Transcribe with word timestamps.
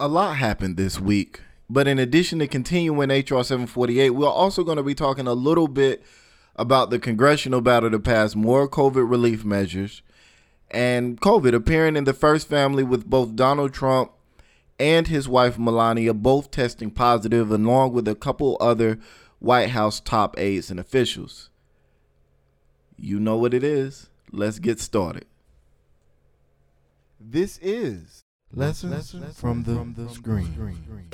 a 0.00 0.08
lot 0.08 0.36
happened 0.36 0.76
this 0.76 1.00
week. 1.00 1.40
But 1.70 1.86
in 1.86 1.98
addition 1.98 2.38
to 2.38 2.46
continuing 2.46 3.10
HR 3.10 3.42
748, 3.42 4.10
we're 4.10 4.26
also 4.26 4.64
going 4.64 4.76
to 4.76 4.82
be 4.82 4.94
talking 4.94 5.26
a 5.26 5.34
little 5.34 5.68
bit 5.68 6.02
about 6.56 6.90
the 6.90 6.98
congressional 6.98 7.60
battle 7.60 7.90
to 7.90 7.98
pass 7.98 8.34
more 8.34 8.68
COVID 8.68 9.08
relief 9.08 9.44
measures 9.44 10.02
and 10.70 11.20
COVID 11.20 11.54
appearing 11.54 11.96
in 11.96 12.04
the 12.04 12.12
first 12.12 12.48
family 12.48 12.82
with 12.82 13.08
both 13.08 13.36
Donald 13.36 13.72
Trump 13.72 14.12
and 14.78 15.08
his 15.08 15.28
wife 15.28 15.58
Melania 15.58 16.14
both 16.14 16.50
testing 16.50 16.90
positive, 16.90 17.50
along 17.50 17.92
with 17.92 18.06
a 18.06 18.14
couple 18.14 18.56
other 18.60 18.98
White 19.40 19.70
House 19.70 20.00
top 20.00 20.38
aides 20.38 20.70
and 20.70 20.78
officials. 20.78 21.50
You 22.96 23.20
know 23.20 23.36
what 23.36 23.54
it 23.54 23.64
is. 23.64 24.08
Let's 24.30 24.58
get 24.58 24.80
started. 24.80 25.26
This 27.20 27.58
is 27.62 28.24
Lessons, 28.52 28.92
Lessons 28.92 29.38
from, 29.38 29.62
the, 29.62 29.74
from 29.74 29.94
the 29.94 30.08
Screen. 30.08 30.52
screen. 30.54 31.10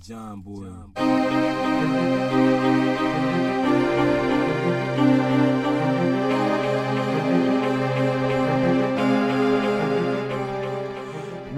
John 0.00 0.40
Boy. 0.42 0.68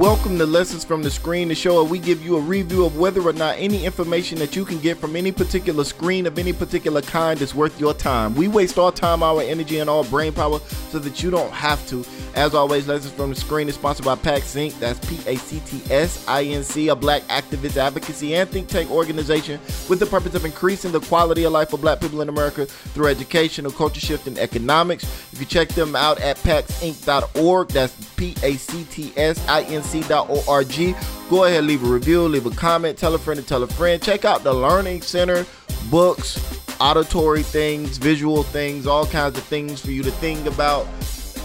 Welcome 0.00 0.38
to 0.38 0.46
Lessons 0.46 0.82
from 0.82 1.02
the 1.02 1.10
Screen, 1.10 1.48
the 1.48 1.54
show 1.54 1.74
where 1.74 1.84
we 1.84 1.98
give 1.98 2.24
you 2.24 2.38
a 2.38 2.40
review 2.40 2.86
of 2.86 2.96
whether 2.96 3.20
or 3.20 3.34
not 3.34 3.58
any 3.58 3.84
information 3.84 4.38
that 4.38 4.56
you 4.56 4.64
can 4.64 4.78
get 4.78 4.96
from 4.96 5.14
any 5.14 5.30
particular 5.30 5.84
screen 5.84 6.24
of 6.24 6.38
any 6.38 6.54
particular 6.54 7.02
kind 7.02 7.38
is 7.42 7.54
worth 7.54 7.78
your 7.78 7.92
time. 7.92 8.34
We 8.34 8.48
waste 8.48 8.78
our 8.78 8.92
time, 8.92 9.22
our 9.22 9.42
energy, 9.42 9.78
and 9.78 9.90
our 9.90 10.02
brain 10.04 10.32
power 10.32 10.58
so 10.88 10.98
that 11.00 11.22
you 11.22 11.30
don't 11.30 11.52
have 11.52 11.86
to. 11.88 12.02
As 12.34 12.54
always, 12.54 12.88
Lessons 12.88 13.12
from 13.12 13.28
the 13.28 13.36
Screen 13.36 13.68
is 13.68 13.74
sponsored 13.74 14.06
by 14.06 14.14
PACTS 14.14 14.54
Inc. 14.54 14.78
That's 14.78 14.98
P 15.06 15.18
A 15.26 15.36
C 15.36 15.60
T 15.66 15.82
S 15.92 16.26
I 16.26 16.44
N 16.44 16.64
C, 16.64 16.88
a 16.88 16.96
black 16.96 17.20
activist 17.24 17.76
advocacy 17.76 18.34
and 18.36 18.48
think 18.48 18.68
tank 18.68 18.90
organization 18.90 19.60
with 19.90 20.00
the 20.00 20.06
purpose 20.06 20.34
of 20.34 20.46
increasing 20.46 20.92
the 20.92 21.00
quality 21.00 21.44
of 21.44 21.52
life 21.52 21.68
for 21.68 21.76
black 21.76 22.00
people 22.00 22.22
in 22.22 22.30
America 22.30 22.64
through 22.64 23.08
education, 23.08 23.70
culture 23.72 24.00
shift, 24.00 24.26
and 24.26 24.38
economics. 24.38 25.04
You 25.32 25.40
can 25.40 25.48
check 25.48 25.68
them 25.68 25.94
out 25.94 26.18
at 26.22 26.38
pactsinc.org. 26.38 27.68
That's 27.68 28.14
P 28.14 28.34
A 28.42 28.54
C 28.54 28.84
T 28.84 29.12
S 29.18 29.46
I 29.46 29.64
N 29.64 29.82
C 29.82 29.89
nc.org. 29.90 30.96
Go 31.28 31.44
ahead, 31.44 31.64
leave 31.64 31.84
a 31.84 31.86
review, 31.86 32.22
leave 32.22 32.46
a 32.46 32.50
comment, 32.50 32.98
tell 32.98 33.14
a 33.14 33.18
friend 33.18 33.40
to 33.40 33.46
tell 33.46 33.62
a 33.62 33.66
friend. 33.66 34.02
Check 34.02 34.24
out 34.24 34.42
the 34.42 34.52
Learning 34.52 35.02
Center 35.02 35.46
books, 35.90 36.60
auditory 36.80 37.42
things, 37.42 37.98
visual 37.98 38.42
things, 38.42 38.86
all 38.86 39.06
kinds 39.06 39.38
of 39.38 39.44
things 39.44 39.80
for 39.80 39.90
you 39.90 40.02
to 40.02 40.10
think 40.12 40.46
about. 40.46 40.86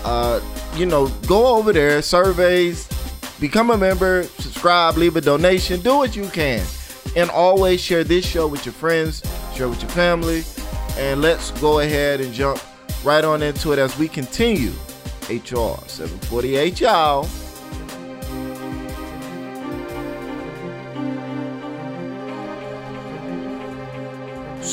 Uh, 0.04 0.40
you 0.76 0.86
know, 0.86 1.08
go 1.28 1.56
over 1.58 1.74
there, 1.74 2.02
surveys, 2.02 2.88
become 3.40 3.72
a 3.72 3.78
member, 3.78 4.24
subscribe, 4.24 4.98
leave 4.98 5.16
a 5.16 5.22
donation, 5.22 5.80
do 5.82 5.98
what 5.98 6.16
you 6.16 6.28
can. 6.30 6.64
And 7.16 7.30
always 7.30 7.80
share 7.80 8.04
this 8.04 8.26
show 8.26 8.48
with 8.48 8.66
your 8.66 8.74
friends, 8.74 9.24
share 9.56 9.70
with 9.70 9.82
your 9.82 9.92
family, 9.92 10.44
and 10.98 11.22
let's 11.22 11.52
go 11.62 11.80
ahead 11.80 12.20
and 12.20 12.34
jump 12.34 12.60
right 13.04 13.24
on 13.24 13.42
into 13.42 13.72
it 13.72 13.80
as 13.80 13.98
we 13.98 14.08
continue. 14.08 14.72
HR 15.30 15.80
748, 15.88 16.82
y'all. 16.82 17.28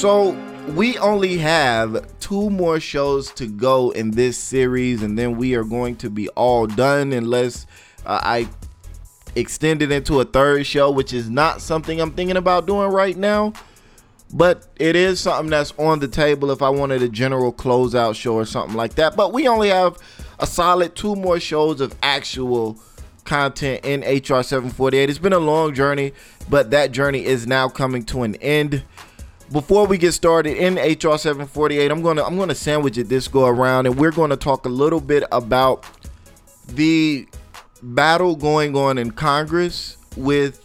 So 0.02 0.36
we 0.74 0.98
only 0.98 1.38
have 1.38 2.18
two 2.18 2.50
more 2.50 2.80
shows 2.80 3.30
to 3.34 3.46
go 3.46 3.90
in 3.90 4.10
this 4.10 4.36
series, 4.36 5.00
and 5.00 5.16
then 5.16 5.36
we 5.36 5.54
are 5.54 5.62
going 5.62 5.94
to 5.98 6.10
be 6.10 6.28
all 6.30 6.66
done 6.66 7.12
unless 7.12 7.66
uh, 8.04 8.18
I 8.20 8.48
extend 9.36 9.80
it 9.80 9.92
into 9.92 10.18
a 10.18 10.24
third 10.24 10.66
show, 10.66 10.90
which 10.90 11.12
is 11.12 11.30
not 11.30 11.60
something 11.60 12.00
I'm 12.00 12.10
thinking 12.10 12.36
about 12.36 12.66
doing 12.66 12.90
right 12.90 13.16
now. 13.16 13.52
But 14.32 14.66
it 14.74 14.96
is 14.96 15.20
something 15.20 15.50
that's 15.50 15.72
on 15.78 16.00
the 16.00 16.08
table 16.08 16.50
if 16.50 16.62
I 16.62 16.68
wanted 16.68 17.00
a 17.02 17.08
general 17.08 17.52
closeout 17.52 18.16
show 18.16 18.34
or 18.34 18.44
something 18.44 18.74
like 18.74 18.96
that. 18.96 19.14
But 19.14 19.32
we 19.32 19.46
only 19.46 19.68
have 19.68 19.98
a 20.40 20.48
solid 20.48 20.96
two 20.96 21.14
more 21.14 21.38
shows 21.38 21.80
of 21.80 21.94
actual 22.02 22.76
content 23.22 23.84
in 23.84 24.00
HR 24.00 24.42
748. 24.42 25.08
It's 25.08 25.20
been 25.20 25.32
a 25.32 25.38
long 25.38 25.74
journey, 25.74 26.12
but 26.50 26.72
that 26.72 26.90
journey 26.90 27.24
is 27.24 27.46
now 27.46 27.68
coming 27.68 28.02
to 28.06 28.24
an 28.24 28.34
end 28.36 28.82
before 29.52 29.86
we 29.86 29.98
get 29.98 30.12
started 30.12 30.56
in 30.56 30.74
HR 30.74 31.18
748, 31.18 31.90
I'm 31.90 32.02
gonna 32.02 32.24
I'm 32.24 32.36
gonna 32.36 32.54
sandwich 32.54 32.96
it 32.98 33.08
this 33.08 33.28
go 33.28 33.46
around, 33.46 33.86
and 33.86 33.98
we're 33.98 34.10
gonna 34.10 34.36
talk 34.36 34.64
a 34.64 34.70
little 34.70 35.00
bit 35.00 35.24
about 35.30 35.84
the 36.68 37.26
battle 37.82 38.34
going 38.34 38.76
on 38.76 38.98
in 38.98 39.10
Congress 39.10 39.98
with 40.16 40.61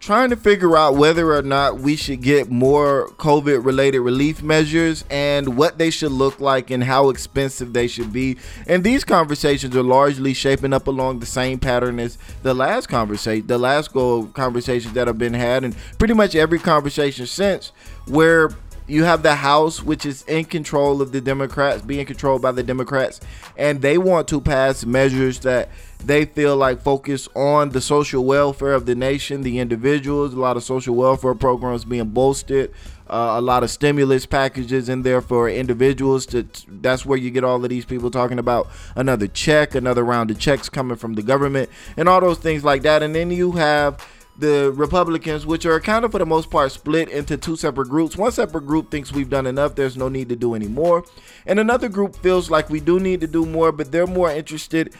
trying 0.00 0.30
to 0.30 0.36
figure 0.36 0.76
out 0.76 0.94
whether 0.94 1.34
or 1.34 1.42
not 1.42 1.78
we 1.80 1.96
should 1.96 2.22
get 2.22 2.50
more 2.50 3.08
COVID 3.16 3.64
related 3.64 4.00
relief 4.00 4.42
measures 4.42 5.04
and 5.10 5.56
what 5.56 5.78
they 5.78 5.90
should 5.90 6.12
look 6.12 6.40
like 6.40 6.70
and 6.70 6.84
how 6.84 7.10
expensive 7.10 7.72
they 7.72 7.88
should 7.88 8.12
be. 8.12 8.36
And 8.66 8.84
these 8.84 9.04
conversations 9.04 9.74
are 9.76 9.82
largely 9.82 10.34
shaping 10.34 10.72
up 10.72 10.86
along 10.86 11.18
the 11.18 11.26
same 11.26 11.58
pattern 11.58 11.98
as 11.98 12.16
the 12.42 12.54
last 12.54 12.88
conversation, 12.88 13.46
the 13.46 13.58
last 13.58 13.92
go 13.92 14.26
conversations 14.26 14.94
that 14.94 15.06
have 15.08 15.18
been 15.18 15.34
had, 15.34 15.64
and 15.64 15.76
pretty 15.98 16.14
much 16.14 16.34
every 16.34 16.58
conversation 16.58 17.26
since, 17.26 17.72
where 18.06 18.50
you 18.88 19.04
have 19.04 19.22
the 19.22 19.36
House, 19.36 19.82
which 19.82 20.06
is 20.06 20.22
in 20.22 20.46
control 20.46 21.02
of 21.02 21.12
the 21.12 21.20
Democrats, 21.20 21.82
being 21.82 22.06
controlled 22.06 22.42
by 22.42 22.52
the 22.52 22.62
Democrats, 22.62 23.20
and 23.56 23.82
they 23.82 23.98
want 23.98 24.26
to 24.28 24.40
pass 24.40 24.84
measures 24.84 25.40
that 25.40 25.68
they 26.04 26.24
feel 26.24 26.56
like 26.56 26.80
focus 26.80 27.28
on 27.34 27.70
the 27.70 27.80
social 27.80 28.24
welfare 28.24 28.72
of 28.72 28.86
the 28.86 28.94
nation, 28.94 29.42
the 29.42 29.58
individuals, 29.58 30.32
a 30.32 30.38
lot 30.38 30.56
of 30.56 30.62
social 30.62 30.94
welfare 30.94 31.34
programs 31.34 31.84
being 31.84 32.08
bolstered, 32.08 32.70
uh, 33.10 33.34
a 33.36 33.40
lot 33.40 33.62
of 33.62 33.70
stimulus 33.70 34.24
packages 34.24 34.88
in 34.88 35.02
there 35.02 35.20
for 35.20 35.48
individuals. 35.50 36.24
To 36.26 36.46
that's 36.68 37.04
where 37.04 37.18
you 37.18 37.30
get 37.30 37.44
all 37.44 37.62
of 37.62 37.68
these 37.68 37.84
people 37.84 38.10
talking 38.10 38.38
about 38.38 38.68
another 38.94 39.26
check, 39.26 39.74
another 39.74 40.04
round 40.04 40.30
of 40.30 40.38
checks 40.38 40.68
coming 40.68 40.96
from 40.96 41.14
the 41.14 41.22
government, 41.22 41.68
and 41.96 42.08
all 42.08 42.20
those 42.20 42.38
things 42.38 42.64
like 42.64 42.82
that. 42.82 43.02
And 43.02 43.14
then 43.14 43.30
you 43.30 43.52
have 43.52 44.02
the 44.38 44.72
Republicans, 44.76 45.44
which 45.44 45.66
are 45.66 45.80
kind 45.80 46.04
of 46.04 46.12
for 46.12 46.18
the 46.18 46.26
most 46.26 46.50
part 46.50 46.70
split 46.72 47.08
into 47.08 47.36
two 47.36 47.56
separate 47.56 47.88
groups. 47.88 48.16
One 48.16 48.30
separate 48.30 48.66
group 48.66 48.90
thinks 48.90 49.12
we've 49.12 49.28
done 49.28 49.46
enough, 49.46 49.74
there's 49.74 49.96
no 49.96 50.08
need 50.08 50.28
to 50.28 50.36
do 50.36 50.54
any 50.54 50.68
more. 50.68 51.04
And 51.46 51.58
another 51.58 51.88
group 51.88 52.16
feels 52.16 52.50
like 52.50 52.70
we 52.70 52.80
do 52.80 53.00
need 53.00 53.20
to 53.20 53.26
do 53.26 53.44
more, 53.44 53.72
but 53.72 53.90
they're 53.90 54.06
more 54.06 54.30
interested 54.30 54.94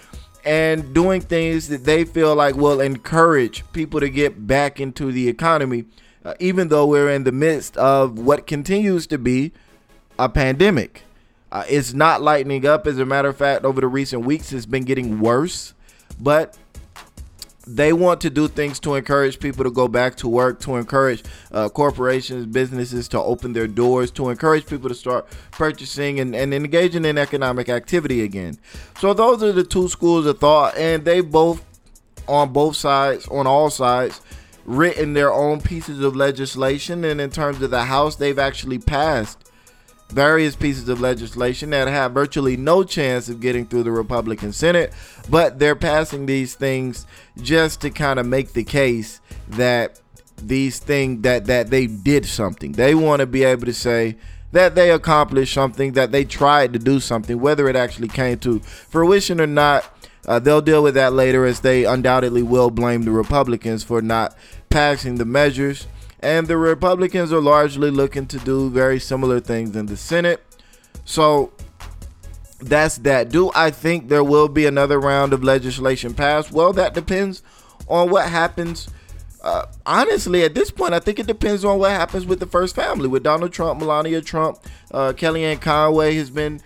in 0.44 0.93
doing 0.93 1.21
things 1.21 1.69
that 1.69 1.84
they 1.84 2.04
feel 2.04 2.34
like 2.34 2.54
will 2.54 2.81
encourage 2.81 3.65
people 3.72 4.00
to 4.00 4.09
get 4.09 4.47
back 4.47 4.81
into 4.81 5.12
the 5.12 5.28
economy, 5.28 5.84
uh, 6.25 6.34
even 6.41 6.69
though 6.69 6.87
we're 6.87 7.10
in 7.10 7.25
the 7.25 7.32
midst 7.32 7.77
of 7.77 8.19
what 8.19 8.47
continues 8.47 9.06
to 9.06 9.19
be 9.19 9.53
a 10.19 10.28
pandemic. 10.28 11.03
Uh, 11.50 11.65
it's 11.69 11.94
not 11.94 12.21
lightening 12.21 12.66
up. 12.66 12.87
As 12.87 12.98
a 12.98 13.06
matter 13.06 13.28
of 13.28 13.37
fact, 13.37 13.65
over 13.65 13.81
the 13.81 13.87
recent 13.87 14.25
weeks, 14.25 14.53
it's 14.53 14.66
been 14.66 14.84
getting 14.84 15.21
worse. 15.21 15.75
But 16.21 16.59
they 17.69 17.93
want 17.93 18.21
to 18.23 18.31
do 18.31 18.49
things 18.49 18.81
to 18.81 18.95
encourage 18.95 19.39
people 19.39 19.65
to 19.65 19.71
go 19.71 19.89
back 19.89 20.17
to 20.17 20.29
work, 20.29 20.59
to 20.61 20.77
encourage 20.77 21.23
uh, 21.53 21.69
corporations, 21.69 22.47
businesses 22.47 23.09
to 23.09 23.21
open 23.21 23.53
their 23.53 23.67
doors, 23.67 24.11
to 24.12 24.31
encourage 24.31 24.67
people 24.67 24.89
to 24.89 24.95
start 24.95 25.27
purchasing 25.51 26.19
and, 26.19 26.34
and 26.34 26.55
engaging 26.55 27.05
in 27.05 27.19
economic 27.19 27.69
activity 27.69 28.23
again. 28.23 28.59
So 28.99 29.12
those 29.12 29.43
are 29.43 29.53
the 29.53 29.65
two 29.65 29.89
schools 29.89 30.27
of 30.27 30.39
thought, 30.39 30.77
and 30.77 31.05
they 31.05 31.21
both, 31.21 31.62
on 32.27 32.53
both 32.53 32.77
sides, 32.77 33.28
on 33.28 33.47
all 33.47 33.71
sides, 33.71 34.21
written 34.65 35.12
their 35.12 35.33
own 35.33 35.61
pieces 35.61 36.01
of 36.01 36.17
legislation. 36.17 37.05
And 37.05 37.21
in 37.21 37.31
terms 37.31 37.61
of 37.62 37.71
the 37.71 37.84
House, 37.84 38.17
they've 38.17 38.39
actually 38.39 38.78
passed 38.78 39.47
various 40.09 40.57
pieces 40.57 40.89
of 40.89 41.01
legislation 41.01 41.71
that 41.71 41.87
have 41.89 42.13
virtually 42.13 42.57
no 42.57 42.83
chance 42.83 43.29
of 43.29 43.41
getting 43.41 43.67
through 43.67 43.83
the 43.83 43.93
Republican 43.93 44.53
Senate, 44.53 44.93
but 45.29 45.59
they're 45.59 45.77
passing 45.77 46.27
these 46.27 46.55
things 46.55 47.07
just 47.43 47.81
to 47.83 47.91
kind 47.91 48.19
of 48.19 48.27
make 48.27 48.53
the 48.53 48.65
case 48.65 49.21
that 49.49 50.01
these 50.37 50.78
things 50.78 51.22
that 51.22 51.47
that 51.47 51.71
they 51.71 51.87
did 51.87 52.25
something. 52.25 52.72
They 52.72 52.95
want 52.95 53.21
to 53.21 53.27
be 53.27 53.45
able 53.45 53.66
to 53.66 53.75
say 53.75 54.16
that 54.53 54.75
they 54.75 54.91
accomplished 54.91 55.53
something, 55.53 55.93
that 55.93 56.11
they 56.11 56.25
tried 56.25 56.72
to 56.72 56.78
do 56.78 57.01
something, 57.01 57.39
whether 57.39 57.69
it 57.69 57.77
actually 57.77 58.09
came 58.09 58.39
to 58.39 58.61
fruition 58.61 59.41
or 59.41 59.47
not. 59.47 59.95
Uh, 60.27 60.39
they'll 60.39 60.63
deal 60.63 60.83
with 60.83 60.95
that 60.95 61.13
later, 61.13 61.45
as 61.45 61.61
they 61.61 61.84
undoubtedly 61.84 62.43
will 62.43 62.71
blame 62.71 63.03
the 63.03 63.11
Republicans 63.11 63.83
for 63.83 64.03
not 64.03 64.34
passing 64.69 65.16
the 65.16 65.25
measures 65.25 65.87
and 66.20 66.47
the 66.47 66.56
Republicans 66.56 67.32
are 67.32 67.41
largely 67.41 67.91
looking 67.91 68.26
to 68.26 68.38
do 68.38 68.70
very 68.70 68.98
similar 68.98 69.41
things 69.41 69.76
in 69.76 69.86
the 69.86 69.97
Senate. 69.97 70.44
So 71.04 71.53
that's 72.60 72.98
that. 72.98 73.30
Do 73.30 73.50
I 73.54 73.70
think 73.70 74.09
there 74.09 74.24
will 74.24 74.48
be 74.48 74.66
another 74.66 74.98
round 74.98 75.32
of 75.32 75.44
legislation 75.44 76.15
passed? 76.15 76.53
Well, 76.53 76.72
that 76.72 76.94
depends 76.94 77.42
on 77.88 78.10
what 78.10 78.28
happens. 78.28 78.88
Uh, 79.42 79.66
honestly, 79.86 80.42
at 80.42 80.54
this 80.54 80.70
point, 80.70 80.92
I 80.92 80.98
think 80.98 81.18
it 81.18 81.26
depends 81.26 81.65
on 81.65 81.78
what 81.78 81.92
happens 81.92 82.26
with 82.26 82.41
the 82.41 82.47
first 82.47 82.74
family, 82.74 83.06
with 83.06 83.22
Donald 83.22 83.53
Trump, 83.53 83.78
Melania 83.78 84.20
Trump, 84.20 84.59
uh, 84.91 85.12
Kellyanne 85.12 85.60
Conway 85.60 86.16
has 86.16 86.30
been 86.30 86.60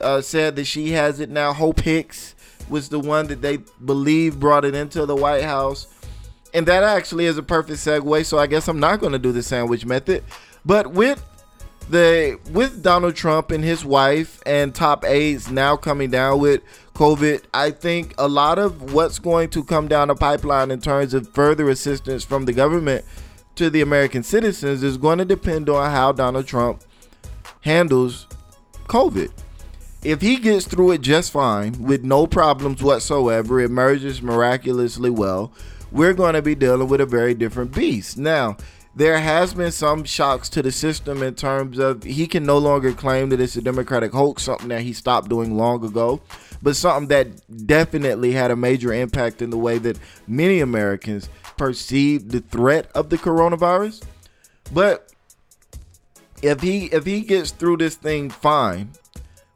uh, 0.00 0.20
said 0.20 0.56
that 0.56 0.64
she 0.64 0.90
has 0.90 1.20
it 1.20 1.30
now. 1.30 1.52
Hope 1.52 1.80
Hicks 1.80 2.34
was 2.68 2.88
the 2.88 3.00
one 3.00 3.28
that 3.28 3.40
they 3.40 3.58
believe 3.84 4.40
brought 4.40 4.64
it 4.64 4.74
into 4.74 5.06
the 5.06 5.16
White 5.16 5.44
House. 5.44 5.86
And 6.54 6.66
that 6.66 6.82
actually 6.82 7.26
is 7.26 7.38
a 7.38 7.42
perfect 7.42 7.78
segue. 7.78 8.24
So 8.24 8.38
I 8.38 8.46
guess 8.46 8.68
I'm 8.68 8.80
not 8.80 9.00
going 9.00 9.12
to 9.12 9.18
do 9.18 9.32
the 9.32 9.42
sandwich 9.42 9.84
method. 9.84 10.24
But 10.64 10.92
with 10.92 11.22
the 11.90 12.38
with 12.50 12.82
Donald 12.82 13.16
Trump 13.16 13.50
and 13.50 13.64
his 13.64 13.84
wife 13.84 14.42
and 14.44 14.74
top 14.74 15.04
aides 15.04 15.50
now 15.50 15.76
coming 15.76 16.10
down 16.10 16.38
with 16.40 16.62
COVID, 16.94 17.42
I 17.54 17.70
think 17.70 18.14
a 18.18 18.28
lot 18.28 18.58
of 18.58 18.92
what's 18.92 19.18
going 19.18 19.50
to 19.50 19.64
come 19.64 19.88
down 19.88 20.08
the 20.08 20.14
pipeline 20.14 20.70
in 20.70 20.80
terms 20.80 21.14
of 21.14 21.32
further 21.32 21.68
assistance 21.70 22.24
from 22.24 22.44
the 22.44 22.52
government 22.52 23.04
to 23.56 23.70
the 23.70 23.80
American 23.80 24.22
citizens 24.22 24.82
is 24.82 24.96
going 24.96 25.18
to 25.18 25.24
depend 25.24 25.68
on 25.68 25.90
how 25.90 26.12
Donald 26.12 26.46
Trump 26.46 26.82
handles 27.60 28.26
COVID. 28.86 29.30
If 30.04 30.20
he 30.20 30.36
gets 30.36 30.66
through 30.66 30.92
it 30.92 31.00
just 31.00 31.32
fine 31.32 31.82
with 31.82 32.04
no 32.04 32.26
problems 32.26 32.82
whatsoever, 32.82 33.60
emerges 33.60 34.22
miraculously 34.22 35.10
well, 35.10 35.52
we're 35.90 36.14
going 36.14 36.34
to 36.34 36.42
be 36.42 36.54
dealing 36.54 36.88
with 36.88 37.00
a 37.00 37.06
very 37.06 37.34
different 37.34 37.74
beast. 37.74 38.18
Now, 38.18 38.56
there 38.94 39.18
has 39.18 39.54
been 39.54 39.72
some 39.72 40.04
shocks 40.04 40.48
to 40.50 40.62
the 40.62 40.72
system 40.72 41.22
in 41.22 41.34
terms 41.34 41.78
of 41.78 42.02
he 42.02 42.26
can 42.26 42.44
no 42.44 42.58
longer 42.58 42.92
claim 42.92 43.28
that 43.28 43.40
it's 43.40 43.56
a 43.56 43.62
democratic 43.62 44.12
hoax 44.12 44.42
something 44.44 44.68
that 44.68 44.82
he 44.82 44.92
stopped 44.92 45.28
doing 45.28 45.56
long 45.56 45.84
ago 45.84 46.20
but 46.62 46.76
something 46.76 47.08
that 47.08 47.66
definitely 47.66 48.32
had 48.32 48.50
a 48.50 48.56
major 48.56 48.92
impact 48.92 49.42
in 49.42 49.50
the 49.50 49.56
way 49.56 49.78
that 49.78 49.98
many 50.26 50.60
Americans 50.60 51.28
perceive 51.56 52.30
the 52.30 52.40
threat 52.40 52.90
of 52.94 53.10
the 53.10 53.18
coronavirus. 53.18 54.02
But 54.72 55.12
if 56.42 56.60
he 56.60 56.86
if 56.86 57.04
he 57.04 57.20
gets 57.22 57.50
through 57.50 57.78
this 57.78 57.96
thing 57.96 58.30
fine 58.30 58.92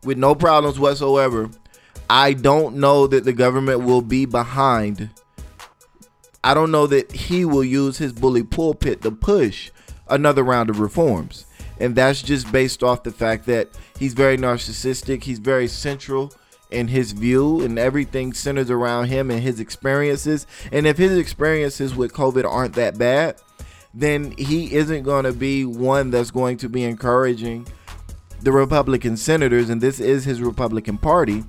with 0.04 0.18
no 0.18 0.34
problems 0.34 0.78
whatsoever, 0.78 1.50
I 2.08 2.32
don't 2.32 2.76
know 2.76 3.06
that 3.06 3.24
the 3.24 3.32
government 3.32 3.80
will 3.80 4.02
be 4.02 4.26
behind. 4.26 5.10
I 6.44 6.54
don't 6.54 6.70
know 6.70 6.86
that 6.88 7.12
he 7.12 7.44
will 7.44 7.64
use 7.64 7.98
his 7.98 8.12
bully 8.12 8.42
pulpit 8.42 9.02
to 9.02 9.10
push 9.10 9.70
another 10.08 10.42
round 10.42 10.70
of 10.70 10.80
reforms. 10.80 11.46
And 11.78 11.94
that's 11.94 12.22
just 12.22 12.50
based 12.52 12.82
off 12.82 13.02
the 13.02 13.10
fact 13.12 13.46
that 13.46 13.68
he's 13.98 14.14
very 14.14 14.36
narcissistic, 14.36 15.24
he's 15.24 15.38
very 15.38 15.68
central 15.68 16.32
in 16.70 16.88
his 16.88 17.12
view 17.12 17.60
and 17.60 17.78
everything 17.78 18.32
centers 18.32 18.70
around 18.70 19.06
him 19.06 19.30
and 19.30 19.42
his 19.42 19.60
experiences. 19.60 20.46
And 20.70 20.86
if 20.86 20.98
his 20.98 21.16
experiences 21.16 21.94
with 21.94 22.12
COVID 22.12 22.44
aren't 22.44 22.74
that 22.74 22.98
bad, 22.98 23.40
then 23.94 24.32
he 24.32 24.74
isn't 24.74 25.02
going 25.02 25.24
to 25.24 25.32
be 25.32 25.64
one 25.64 26.10
that's 26.10 26.30
going 26.30 26.56
to 26.58 26.68
be 26.68 26.82
encouraging 26.84 27.66
the 28.40 28.52
Republican 28.52 29.16
senators, 29.16 29.70
and 29.70 29.80
this 29.80 30.00
is 30.00 30.24
his 30.24 30.42
Republican 30.42 30.98
Party, 30.98 31.44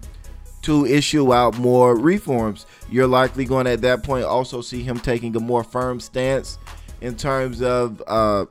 to 0.63 0.85
issue 0.85 1.33
out 1.33 1.57
more 1.57 1.95
reforms. 1.95 2.65
You're 2.89 3.07
likely 3.07 3.45
going 3.45 3.65
to, 3.65 3.71
at 3.71 3.81
that 3.81 4.03
point, 4.03 4.25
also 4.25 4.61
see 4.61 4.83
him 4.83 4.99
taking 4.99 5.35
a 5.35 5.39
more 5.39 5.63
firm 5.63 5.99
stance 5.99 6.57
in 7.01 7.15
terms 7.15 7.61
of 7.61 8.01
uh, 8.07 8.45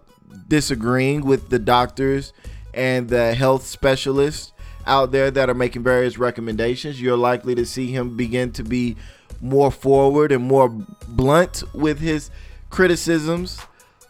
disagreeing 0.49 1.25
with 1.25 1.49
the 1.49 1.59
doctors 1.59 2.33
and 2.75 3.09
the 3.09 3.35
health 3.35 3.67
specialists 3.67 4.53
out 4.87 5.13
there 5.13 5.31
that 5.31 5.49
are 5.49 5.55
making 5.55 5.83
various 5.83 6.19
recommendations. 6.19 7.01
You're 7.01 7.17
likely 7.17 7.55
to 7.55 7.65
see 7.65 7.89
him 7.89 8.17
begin 8.17 8.53
to 8.53 8.63
be 8.63 8.97
more 9.41 9.71
forward 9.71 10.33
and 10.33 10.45
more 10.45 10.69
blunt 11.09 11.63
with 11.75 11.99
his 11.99 12.31
criticisms 12.71 13.61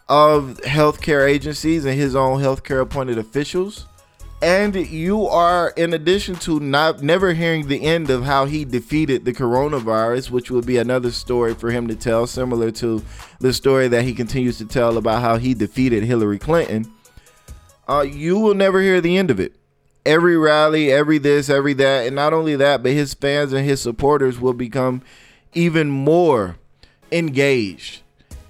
of 0.09 0.61
healthcare 0.65 1.29
agencies 1.29 1.85
and 1.85 1.95
his 1.95 2.15
own 2.15 2.41
healthcare 2.41 2.81
appointed 2.81 3.19
officials. 3.19 3.87
And 4.43 4.75
you 4.75 5.27
are, 5.29 5.73
in 5.77 5.95
addition 5.95 6.35
to 6.41 6.59
not 6.59 7.01
never 7.01 7.33
hearing 7.33 7.69
the 7.69 7.85
end 7.85 8.11
of 8.11 8.25
how 8.25 8.47
he 8.47 8.65
defeated 8.65 9.25
the 9.25 9.33
coronavirus, 9.33 10.31
which 10.31 10.51
would 10.51 10.67
be 10.67 10.79
another 10.79 11.13
story 11.13 11.55
for 11.55 11.71
him 11.71 11.87
to 11.87 11.95
tell, 11.95 12.27
similar 12.27 12.73
to 12.73 13.05
the 13.39 13.53
story 13.53 13.87
that 13.87 14.03
he 14.03 14.13
continues 14.13 14.59
to 14.59 14.67
tell 14.67 14.99
about 14.99 15.23
how 15.23 15.37
he 15.37 15.55
defeated 15.55 16.03
Hillary 16.03 16.41
Clinton. 16.41 16.93
Uh, 17.89 18.01
you 18.01 18.37
will 18.37 18.55
never 18.55 18.81
hear 18.81 19.01
the 19.01 19.17
end 19.17 19.31
of 19.31 19.39
it 19.39 19.55
every 20.05 20.37
rally, 20.37 20.93
every 20.93 21.19
this, 21.19 21.49
every 21.49 21.75
that, 21.75 22.07
and 22.07 22.17
not 22.17 22.33
only 22.33 22.57
that, 22.57 22.83
but 22.83 22.93
his 22.93 23.15
fans 23.15 23.53
and 23.53 23.65
his 23.65 23.81
supporters 23.81 24.41
will 24.41 24.55
become 24.55 25.03
even 25.55 25.91
more 25.91 26.57
engaged 27.11 28.03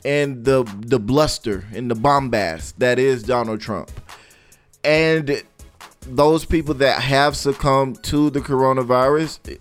in 0.05 0.43
the 0.45 0.65
the 0.81 0.99
bluster 0.99 1.65
and 1.73 1.91
the 1.91 1.95
bombast 1.95 2.79
that 2.79 2.99
is 2.99 3.23
Donald 3.23 3.61
Trump. 3.61 3.91
And 4.85 5.43
those 6.07 6.45
people 6.45 6.75
that 6.75 7.03
have 7.03 7.37
succumbed 7.37 8.03
to 8.05 8.31
the 8.31 8.41
coronavirus 8.41 9.59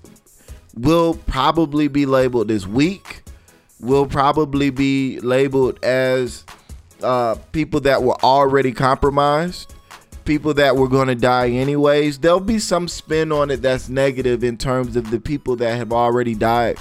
will 0.75 1.13
probably 1.13 1.87
be 1.87 2.05
labeled 2.05 2.51
as 2.51 2.67
weak, 2.67 3.23
will 3.79 4.05
probably 4.05 4.69
be 4.69 5.19
labeled 5.19 5.83
as 5.83 6.45
uh, 7.03 7.35
people 7.51 7.79
that 7.81 8.03
were 8.03 8.17
already 8.23 8.71
compromised 8.71 9.73
people 10.25 10.53
that 10.53 10.75
were 10.75 10.87
going 10.87 11.07
to 11.07 11.15
die 11.15 11.49
anyways. 11.49 12.19
There'll 12.19 12.39
be 12.39 12.59
some 12.59 12.87
spin 12.87 13.31
on 13.31 13.51
it 13.51 13.61
that's 13.61 13.89
negative 13.89 14.43
in 14.43 14.57
terms 14.57 14.95
of 14.95 15.11
the 15.11 15.19
people 15.19 15.55
that 15.57 15.75
have 15.75 15.91
already 15.91 16.35
died 16.35 16.77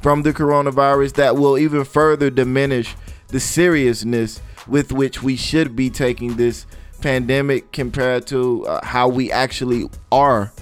from 0.00 0.22
the 0.22 0.32
coronavirus 0.32 1.14
that 1.14 1.36
will 1.36 1.58
even 1.58 1.84
further 1.84 2.30
diminish 2.30 2.96
the 3.28 3.40
seriousness 3.40 4.40
with 4.66 4.92
which 4.92 5.22
we 5.22 5.36
should 5.36 5.76
be 5.76 5.90
taking 5.90 6.36
this 6.36 6.66
pandemic 7.00 7.72
compared 7.72 8.26
to 8.28 8.66
uh, 8.66 8.84
how 8.84 9.08
we 9.08 9.30
actually 9.32 9.88
are 10.12 10.52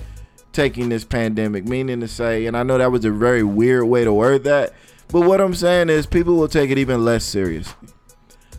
taking 0.53 0.89
this 0.89 1.05
pandemic. 1.05 1.67
Meaning 1.67 2.01
to 2.01 2.09
say, 2.09 2.47
and 2.47 2.57
I 2.57 2.63
know 2.63 2.79
that 2.79 2.93
was 2.93 3.05
a 3.05 3.11
very 3.11 3.43
weird 3.43 3.85
way 3.85 4.05
to 4.05 4.13
word 4.13 4.45
that, 4.45 4.73
but 5.09 5.23
what 5.23 5.41
I'm 5.41 5.55
saying 5.55 5.89
is 5.89 6.07
people 6.07 6.37
will 6.37 6.49
take 6.49 6.71
it 6.71 6.79
even 6.79 7.05
less 7.05 7.25
seriously. 7.25 7.89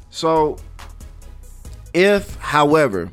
So, 0.09 0.57
if, 1.93 2.35
however, 2.37 3.11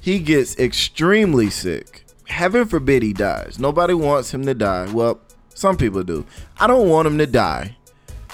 he 0.00 0.18
gets 0.18 0.58
extremely 0.58 1.50
sick. 1.50 2.04
Heaven 2.26 2.66
forbid 2.66 3.02
he 3.02 3.12
dies. 3.12 3.58
Nobody 3.58 3.94
wants 3.94 4.32
him 4.32 4.44
to 4.46 4.54
die. 4.54 4.90
Well, 4.92 5.20
some 5.54 5.76
people 5.76 6.02
do. 6.02 6.24
I 6.58 6.66
don't 6.66 6.88
want 6.88 7.08
him 7.08 7.18
to 7.18 7.26
die. 7.26 7.76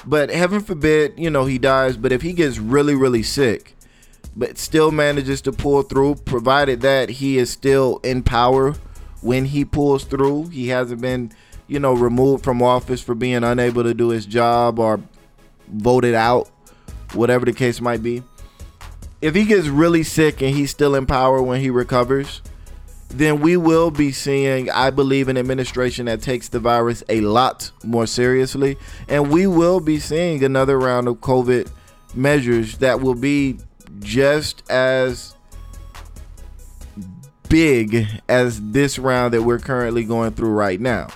But 0.07 0.31
heaven 0.31 0.61
forbid, 0.61 1.15
you 1.19 1.31
know, 1.31 1.47
he 1.47 1.59
dies. 1.59 1.97
But 1.97 2.13
if 2.13 2.23
he 2.23 2.33
gets 2.33 2.59
really, 2.59 2.95
really 2.95 3.23
sick, 3.23 3.77
but 4.37 4.59
still 4.59 4.91
manages 4.91 5.41
to 5.43 5.53
pull 5.53 5.83
through, 5.83 6.17
provided 6.17 6.81
that 6.81 7.09
he 7.09 7.39
is 7.39 7.51
still 7.51 8.01
in 8.03 8.23
power 8.23 8.75
when 9.21 9.47
he 9.47 9.65
pulls 9.65 10.05
through, 10.05 10.49
he 10.49 10.69
hasn't 10.69 11.01
been, 11.01 11.33
you 11.67 11.79
know, 11.79 11.95
removed 11.95 12.45
from 12.45 12.63
office 12.63 13.01
for 13.01 13.15
being 13.15 13.43
unable 13.43 13.83
to 13.83 13.95
do 13.95 14.09
his 14.09 14.27
job 14.27 14.79
or 14.79 15.01
voted 15.69 16.15
out, 16.15 16.51
whatever 17.15 17.45
the 17.47 17.53
case 17.53 17.81
might 17.81 18.03
be 18.03 18.23
if 19.25 19.35
he 19.35 19.47
gets 19.47 19.69
really 19.69 20.03
sick 20.03 20.43
and 20.43 20.55
he's 20.55 20.71
still 20.71 20.95
in 20.95 21.07
power 21.07 21.43
when 21.43 21.59
he 21.59 21.71
recovers, 21.71 22.43
then 23.09 23.41
we 23.41 23.57
will 23.57 23.91
be 23.91 24.13
seeing, 24.13 24.71
I 24.71 24.91
believe, 24.91 25.29
an 25.29 25.39
administration 25.39 26.05
that 26.05 26.21
takes 26.21 26.51
the 26.51 26.59
virus 26.59 27.03
a 27.09 27.23
lot 27.23 27.71
more 27.83 28.07
seriously. 28.07 28.77
And 29.09 29.31
we 29.31 29.47
will 29.47 29.81
be 29.81 29.99
seeing 29.99 30.45
another 30.45 30.79
round 30.79 31.09
of 31.09 31.23
COVID 31.23 31.71
measures 32.15 32.77
that 32.79 33.01
will 33.01 33.15
be 33.15 33.57
just 34.01 34.69
as 34.71 35.35
big 37.49 38.07
as 38.29 38.61
this 38.73 38.99
round 38.99 39.35
that 39.35 39.43
we're 39.43 39.59
currently 39.59 40.05
going 40.05 40.33
through 40.33 40.51
right 40.51 40.81
now. 40.81 41.09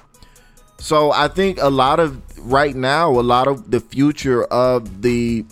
So 0.78 1.10
I 1.10 1.28
think 1.28 1.58
a 1.60 1.70
lot 1.70 1.98
of 1.98 2.22
right 2.38 2.74
now, 2.74 3.10
a 3.10 3.20
lot 3.20 3.48
of 3.48 3.70
the 3.70 3.80
future 3.80 4.44
of 4.44 5.02
the 5.02 5.44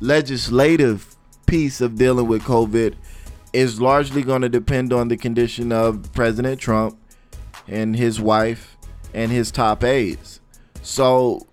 legislative 0.00 1.16
piece 1.46 1.80
of 1.80 1.96
dealing 1.96 2.28
with 2.28 2.42
COVID 2.42 2.94
is 3.52 3.80
largely 3.80 4.22
going 4.22 4.42
to 4.42 4.48
depend 4.48 4.92
on 4.92 5.08
the 5.08 5.16
condition 5.16 5.72
of 5.72 6.12
President 6.12 6.60
Trump 6.60 6.98
and 7.66 7.96
his 7.96 8.20
wife 8.20 8.76
and 9.14 9.32
his 9.32 9.50
top 9.50 9.82
aides. 9.82 10.40
So 10.82 11.46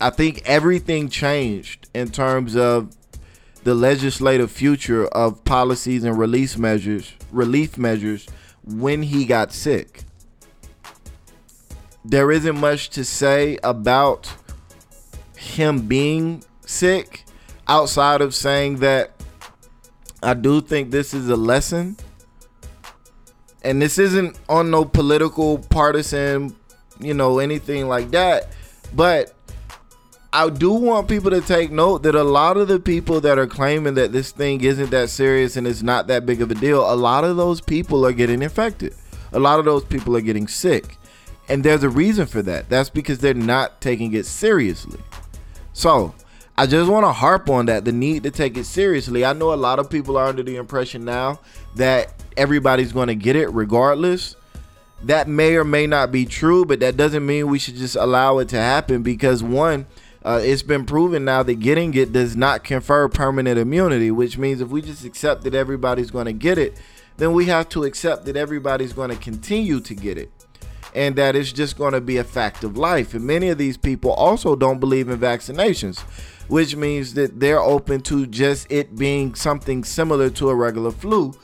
I 0.00 0.10
think 0.10 0.42
everything 0.46 1.08
changed 1.08 1.88
in 1.94 2.10
terms 2.10 2.56
of 2.56 2.96
the 3.66 3.74
legislative 3.74 4.48
future 4.48 5.08
of 5.08 5.42
policies 5.42 6.04
and 6.04 6.16
release 6.16 6.56
measures, 6.56 7.12
relief 7.32 7.76
measures 7.76 8.24
when 8.62 9.02
he 9.02 9.24
got 9.24 9.52
sick. 9.52 10.04
There 12.04 12.30
isn't 12.30 12.60
much 12.60 12.90
to 12.90 13.04
say 13.04 13.58
about 13.64 14.32
him 15.36 15.88
being 15.88 16.44
sick 16.64 17.24
outside 17.66 18.20
of 18.20 18.36
saying 18.36 18.76
that 18.76 19.20
I 20.22 20.34
do 20.34 20.60
think 20.60 20.92
this 20.92 21.12
is 21.12 21.28
a 21.28 21.34
lesson. 21.34 21.96
And 23.62 23.82
this 23.82 23.98
isn't 23.98 24.38
on 24.48 24.70
no 24.70 24.84
political 24.84 25.58
partisan, 25.58 26.54
you 27.00 27.14
know, 27.14 27.40
anything 27.40 27.88
like 27.88 28.12
that. 28.12 28.52
But 28.94 29.35
I 30.36 30.50
do 30.50 30.70
want 30.70 31.08
people 31.08 31.30
to 31.30 31.40
take 31.40 31.70
note 31.70 32.02
that 32.02 32.14
a 32.14 32.22
lot 32.22 32.58
of 32.58 32.68
the 32.68 32.78
people 32.78 33.22
that 33.22 33.38
are 33.38 33.46
claiming 33.46 33.94
that 33.94 34.12
this 34.12 34.32
thing 34.32 34.62
isn't 34.62 34.90
that 34.90 35.08
serious 35.08 35.56
and 35.56 35.66
it's 35.66 35.82
not 35.82 36.08
that 36.08 36.26
big 36.26 36.42
of 36.42 36.50
a 36.50 36.54
deal, 36.54 36.92
a 36.92 36.94
lot 36.94 37.24
of 37.24 37.38
those 37.38 37.62
people 37.62 38.04
are 38.04 38.12
getting 38.12 38.42
infected. 38.42 38.94
A 39.32 39.38
lot 39.38 39.58
of 39.58 39.64
those 39.64 39.82
people 39.82 40.14
are 40.14 40.20
getting 40.20 40.46
sick. 40.46 40.98
And 41.48 41.64
there's 41.64 41.84
a 41.84 41.88
reason 41.88 42.26
for 42.26 42.42
that. 42.42 42.68
That's 42.68 42.90
because 42.90 43.20
they're 43.20 43.32
not 43.32 43.80
taking 43.80 44.12
it 44.12 44.26
seriously. 44.26 45.00
So, 45.72 46.14
I 46.58 46.66
just 46.66 46.90
want 46.90 47.06
to 47.06 47.12
harp 47.12 47.48
on 47.48 47.64
that 47.66 47.86
the 47.86 47.92
need 47.92 48.22
to 48.24 48.30
take 48.30 48.58
it 48.58 48.64
seriously. 48.64 49.24
I 49.24 49.32
know 49.32 49.54
a 49.54 49.56
lot 49.56 49.78
of 49.78 49.88
people 49.88 50.18
are 50.18 50.26
under 50.26 50.42
the 50.42 50.56
impression 50.56 51.02
now 51.06 51.40
that 51.76 52.12
everybody's 52.36 52.92
going 52.92 53.08
to 53.08 53.14
get 53.14 53.36
it 53.36 53.48
regardless. 53.54 54.36
That 55.04 55.28
may 55.28 55.56
or 55.56 55.64
may 55.64 55.86
not 55.86 56.12
be 56.12 56.26
true, 56.26 56.66
but 56.66 56.80
that 56.80 56.98
doesn't 56.98 57.24
mean 57.24 57.48
we 57.48 57.58
should 57.58 57.76
just 57.76 57.96
allow 57.96 58.36
it 58.36 58.50
to 58.50 58.56
happen 58.56 59.02
because 59.02 59.42
one, 59.42 59.86
uh, 60.26 60.40
it's 60.42 60.62
been 60.62 60.84
proven 60.84 61.24
now 61.24 61.40
that 61.44 61.60
getting 61.60 61.94
it 61.94 62.12
does 62.12 62.36
not 62.36 62.64
confer 62.64 63.08
permanent 63.08 63.60
immunity, 63.60 64.10
which 64.10 64.36
means 64.36 64.60
if 64.60 64.68
we 64.68 64.82
just 64.82 65.04
accept 65.04 65.44
that 65.44 65.54
everybody's 65.54 66.10
going 66.10 66.26
to 66.26 66.32
get 66.32 66.58
it, 66.58 66.76
then 67.16 67.32
we 67.32 67.44
have 67.44 67.68
to 67.68 67.84
accept 67.84 68.24
that 68.24 68.36
everybody's 68.36 68.92
going 68.92 69.08
to 69.08 69.16
continue 69.16 69.78
to 69.78 69.94
get 69.94 70.18
it 70.18 70.28
and 70.96 71.14
that 71.14 71.36
it's 71.36 71.52
just 71.52 71.78
going 71.78 71.92
to 71.92 72.00
be 72.00 72.16
a 72.16 72.24
fact 72.24 72.64
of 72.64 72.76
life. 72.76 73.14
And 73.14 73.24
many 73.24 73.50
of 73.50 73.58
these 73.58 73.76
people 73.76 74.10
also 74.14 74.56
don't 74.56 74.80
believe 74.80 75.08
in 75.08 75.16
vaccinations, 75.20 76.00
which 76.48 76.74
means 76.74 77.14
that 77.14 77.38
they're 77.38 77.60
open 77.60 78.00
to 78.02 78.26
just 78.26 78.70
it 78.70 78.96
being 78.96 79.36
something 79.36 79.84
similar 79.84 80.28
to 80.30 80.48
a 80.50 80.56
regular 80.56 80.90
flu 80.90 81.34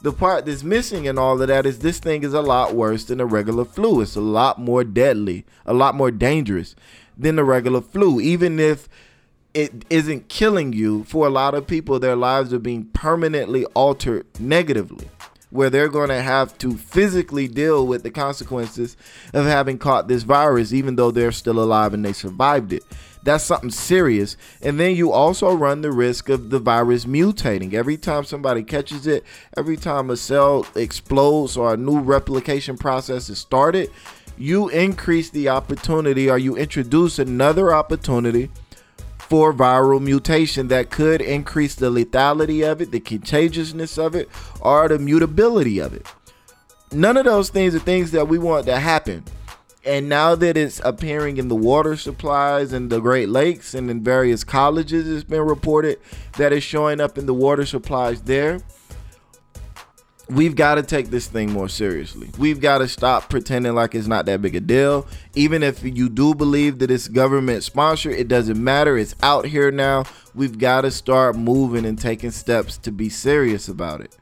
the 0.00 0.12
part 0.12 0.46
that's 0.46 0.62
missing 0.62 1.06
in 1.06 1.18
all 1.18 1.40
of 1.42 1.48
that 1.48 1.66
is 1.66 1.80
this 1.80 1.98
thing 1.98 2.22
is 2.22 2.32
a 2.32 2.40
lot 2.40 2.72
worse 2.72 3.04
than 3.04 3.20
a 3.20 3.26
regular 3.26 3.64
flu. 3.64 4.00
It's 4.00 4.14
a 4.14 4.20
lot 4.20 4.60
more 4.60 4.84
deadly, 4.84 5.44
a 5.66 5.74
lot 5.74 5.96
more 5.96 6.12
dangerous 6.12 6.76
than 7.18 7.36
the 7.36 7.44
regular 7.44 7.80
flu. 7.80 8.20
Even 8.20 8.60
if 8.60 8.88
it 9.54 9.84
isn't 9.90 10.28
killing 10.28 10.72
you, 10.72 11.04
for 11.04 11.26
a 11.26 11.30
lot 11.30 11.54
of 11.54 11.66
people, 11.66 11.98
their 11.98 12.16
lives 12.16 12.52
are 12.52 12.58
being 12.58 12.84
permanently 12.86 13.64
altered 13.66 14.26
negatively, 14.38 15.08
where 15.50 15.70
they're 15.70 15.88
going 15.88 16.10
to 16.10 16.22
have 16.22 16.56
to 16.58 16.76
physically 16.76 17.48
deal 17.48 17.86
with 17.86 18.02
the 18.02 18.10
consequences 18.10 18.96
of 19.32 19.46
having 19.46 19.78
caught 19.78 20.06
this 20.06 20.22
virus, 20.22 20.72
even 20.72 20.96
though 20.96 21.10
they're 21.10 21.32
still 21.32 21.58
alive 21.58 21.94
and 21.94 22.04
they 22.04 22.12
survived 22.12 22.72
it. 22.72 22.84
That's 23.24 23.44
something 23.44 23.70
serious. 23.70 24.36
And 24.62 24.78
then 24.78 24.94
you 24.94 25.10
also 25.10 25.52
run 25.52 25.80
the 25.80 25.92
risk 25.92 26.28
of 26.28 26.50
the 26.50 26.58
virus 26.58 27.04
mutating. 27.04 27.74
Every 27.74 27.96
time 27.96 28.24
somebody 28.24 28.62
catches 28.62 29.06
it, 29.06 29.24
every 29.56 29.76
time 29.76 30.08
a 30.10 30.16
cell 30.16 30.66
explodes 30.76 31.56
or 31.56 31.74
a 31.74 31.76
new 31.76 31.98
replication 31.98 32.78
process 32.78 33.28
is 33.28 33.38
started, 33.38 33.90
you 34.40 34.68
increase 34.68 35.30
the 35.30 35.48
opportunity 35.48 36.30
or 36.30 36.38
you 36.38 36.56
introduce 36.56 37.18
another 37.18 37.74
opportunity 37.74 38.50
for 39.18 39.52
viral 39.52 40.00
mutation 40.00 40.68
that 40.68 40.90
could 40.90 41.20
increase 41.20 41.74
the 41.74 41.90
lethality 41.90 42.70
of 42.70 42.80
it, 42.80 42.90
the 42.90 43.00
contagiousness 43.00 43.98
of 43.98 44.14
it, 44.14 44.28
or 44.60 44.88
the 44.88 44.98
mutability 44.98 45.78
of 45.78 45.92
it. 45.92 46.06
None 46.92 47.16
of 47.16 47.26
those 47.26 47.50
things 47.50 47.74
are 47.74 47.80
things 47.80 48.12
that 48.12 48.28
we 48.28 48.38
want 48.38 48.64
to 48.66 48.78
happen 48.78 49.24
and 49.88 50.06
now 50.06 50.34
that 50.34 50.58
it's 50.58 50.82
appearing 50.84 51.38
in 51.38 51.48
the 51.48 51.54
water 51.54 51.96
supplies 51.96 52.74
in 52.74 52.90
the 52.90 53.00
Great 53.00 53.30
Lakes 53.30 53.72
and 53.72 53.90
in 53.90 54.04
various 54.04 54.44
colleges, 54.44 55.08
it's 55.08 55.24
been 55.24 55.40
reported 55.40 55.98
that 56.36 56.52
it's 56.52 56.64
showing 56.64 57.00
up 57.00 57.16
in 57.16 57.24
the 57.24 57.32
water 57.32 57.64
supplies 57.64 58.20
there. 58.22 58.60
We've 60.30 60.54
got 60.54 60.74
to 60.74 60.82
take 60.82 61.08
this 61.08 61.26
thing 61.26 61.52
more 61.52 61.70
seriously. 61.70 62.28
We've 62.38 62.60
got 62.60 62.78
to 62.78 62.88
stop 62.88 63.30
pretending 63.30 63.74
like 63.74 63.94
it's 63.94 64.06
not 64.06 64.26
that 64.26 64.42
big 64.42 64.54
a 64.56 64.60
deal. 64.60 65.06
Even 65.34 65.62
if 65.62 65.82
you 65.82 66.10
do 66.10 66.34
believe 66.34 66.80
that 66.80 66.90
it's 66.90 67.08
government 67.08 67.64
sponsored, 67.64 68.12
it 68.12 68.28
doesn't 68.28 68.62
matter. 68.62 68.98
It's 68.98 69.14
out 69.22 69.46
here 69.46 69.70
now. 69.70 70.04
We've 70.34 70.58
got 70.58 70.82
to 70.82 70.90
start 70.90 71.36
moving 71.36 71.86
and 71.86 71.98
taking 71.98 72.30
steps 72.30 72.76
to 72.78 72.92
be 72.92 73.08
serious 73.08 73.68
about 73.68 74.02
it. 74.02 74.14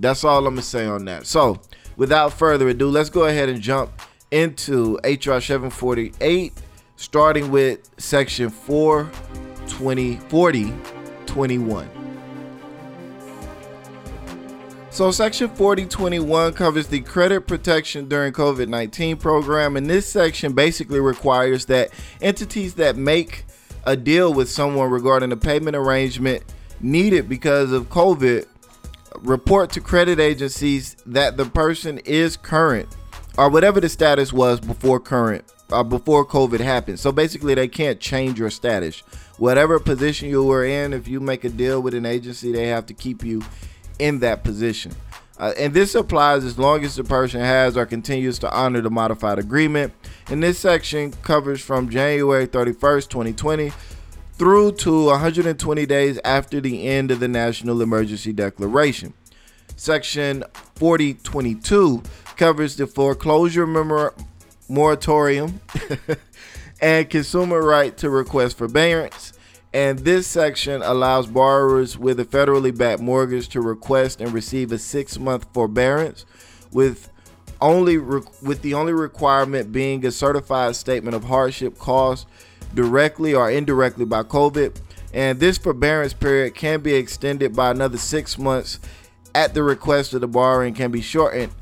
That's 0.00 0.24
all 0.24 0.38
I'm 0.38 0.54
going 0.54 0.56
to 0.56 0.62
say 0.62 0.86
on 0.86 1.04
that. 1.04 1.26
So, 1.26 1.60
without 1.96 2.32
further 2.32 2.68
ado, 2.68 2.88
let's 2.88 3.10
go 3.10 3.26
ahead 3.26 3.48
and 3.48 3.60
jump 3.60 3.92
into 4.32 4.98
HR 5.04 5.38
748, 5.38 6.52
starting 6.96 7.52
with 7.52 7.88
section 7.98 8.50
420 8.50 10.16
40 10.16 10.72
21. 11.26 12.03
So, 14.94 15.10
Section 15.10 15.48
4021 15.48 16.52
covers 16.52 16.86
the 16.86 17.00
credit 17.00 17.48
protection 17.48 18.08
during 18.08 18.32
COVID 18.32 18.68
19 18.68 19.16
program, 19.16 19.76
and 19.76 19.90
this 19.90 20.08
section 20.08 20.52
basically 20.52 21.00
requires 21.00 21.64
that 21.64 21.90
entities 22.22 22.74
that 22.74 22.94
make 22.96 23.44
a 23.86 23.96
deal 23.96 24.32
with 24.32 24.48
someone 24.48 24.88
regarding 24.90 25.32
a 25.32 25.36
payment 25.36 25.74
arrangement 25.74 26.44
needed 26.80 27.28
because 27.28 27.72
of 27.72 27.88
COVID 27.88 28.46
report 29.16 29.72
to 29.72 29.80
credit 29.80 30.20
agencies 30.20 30.94
that 31.06 31.36
the 31.36 31.46
person 31.46 31.98
is 32.04 32.36
current 32.36 32.88
or 33.36 33.48
whatever 33.48 33.80
the 33.80 33.88
status 33.88 34.32
was 34.32 34.60
before 34.60 35.00
current 35.00 35.44
uh, 35.72 35.82
before 35.82 36.24
COVID 36.24 36.60
happened. 36.60 37.00
So 37.00 37.10
basically, 37.10 37.56
they 37.56 37.66
can't 37.66 37.98
change 37.98 38.38
your 38.38 38.48
status. 38.50 39.00
Whatever 39.38 39.80
position 39.80 40.28
you 40.28 40.44
were 40.44 40.64
in, 40.64 40.92
if 40.92 41.08
you 41.08 41.18
make 41.18 41.42
a 41.42 41.48
deal 41.48 41.82
with 41.82 41.94
an 41.94 42.06
agency, 42.06 42.52
they 42.52 42.68
have 42.68 42.86
to 42.86 42.94
keep 42.94 43.24
you 43.24 43.42
in 43.98 44.20
that 44.20 44.44
position. 44.44 44.92
Uh, 45.38 45.52
and 45.58 45.74
this 45.74 45.94
applies 45.94 46.44
as 46.44 46.58
long 46.58 46.84
as 46.84 46.94
the 46.94 47.04
person 47.04 47.40
has 47.40 47.76
or 47.76 47.86
continues 47.86 48.38
to 48.38 48.52
honor 48.52 48.80
the 48.80 48.90
modified 48.90 49.38
agreement. 49.38 49.92
And 50.28 50.42
this 50.42 50.58
section 50.58 51.12
covers 51.22 51.60
from 51.60 51.88
January 51.88 52.46
31st, 52.46 53.08
2020 53.08 53.72
through 54.36 54.72
to 54.72 55.06
120 55.06 55.86
days 55.86 56.18
after 56.24 56.60
the 56.60 56.86
end 56.88 57.10
of 57.10 57.20
the 57.20 57.28
national 57.28 57.80
emergency 57.82 58.32
declaration. 58.32 59.14
Section 59.76 60.44
4022 60.74 62.02
covers 62.36 62.76
the 62.76 62.86
foreclosure 62.86 63.66
memor- 63.66 64.14
moratorium 64.68 65.60
and 66.80 67.08
consumer 67.08 67.62
right 67.62 67.96
to 67.96 68.10
request 68.10 68.58
forbearance. 68.58 69.33
And 69.74 69.98
this 69.98 70.28
section 70.28 70.82
allows 70.82 71.26
borrowers 71.26 71.98
with 71.98 72.20
a 72.20 72.24
federally 72.24 72.74
backed 72.74 73.02
mortgage 73.02 73.48
to 73.50 73.60
request 73.60 74.20
and 74.20 74.32
receive 74.32 74.70
a 74.70 74.78
six 74.78 75.18
month 75.18 75.48
forbearance 75.52 76.24
with 76.70 77.10
only 77.60 77.98
re- 77.98 78.22
with 78.40 78.62
the 78.62 78.74
only 78.74 78.92
requirement 78.92 79.72
being 79.72 80.06
a 80.06 80.12
certified 80.12 80.76
statement 80.76 81.16
of 81.16 81.24
hardship 81.24 81.76
caused 81.76 82.28
directly 82.74 83.34
or 83.34 83.50
indirectly 83.50 84.04
by 84.04 84.22
COVID. 84.22 84.80
And 85.12 85.40
this 85.40 85.58
forbearance 85.58 86.12
period 86.12 86.54
can 86.54 86.80
be 86.80 86.94
extended 86.94 87.56
by 87.56 87.72
another 87.72 87.98
six 87.98 88.38
months 88.38 88.78
at 89.34 89.54
the 89.54 89.64
request 89.64 90.14
of 90.14 90.20
the 90.20 90.28
borrower 90.28 90.62
and 90.62 90.76
can 90.76 90.92
be 90.92 91.00
shortened 91.00 91.52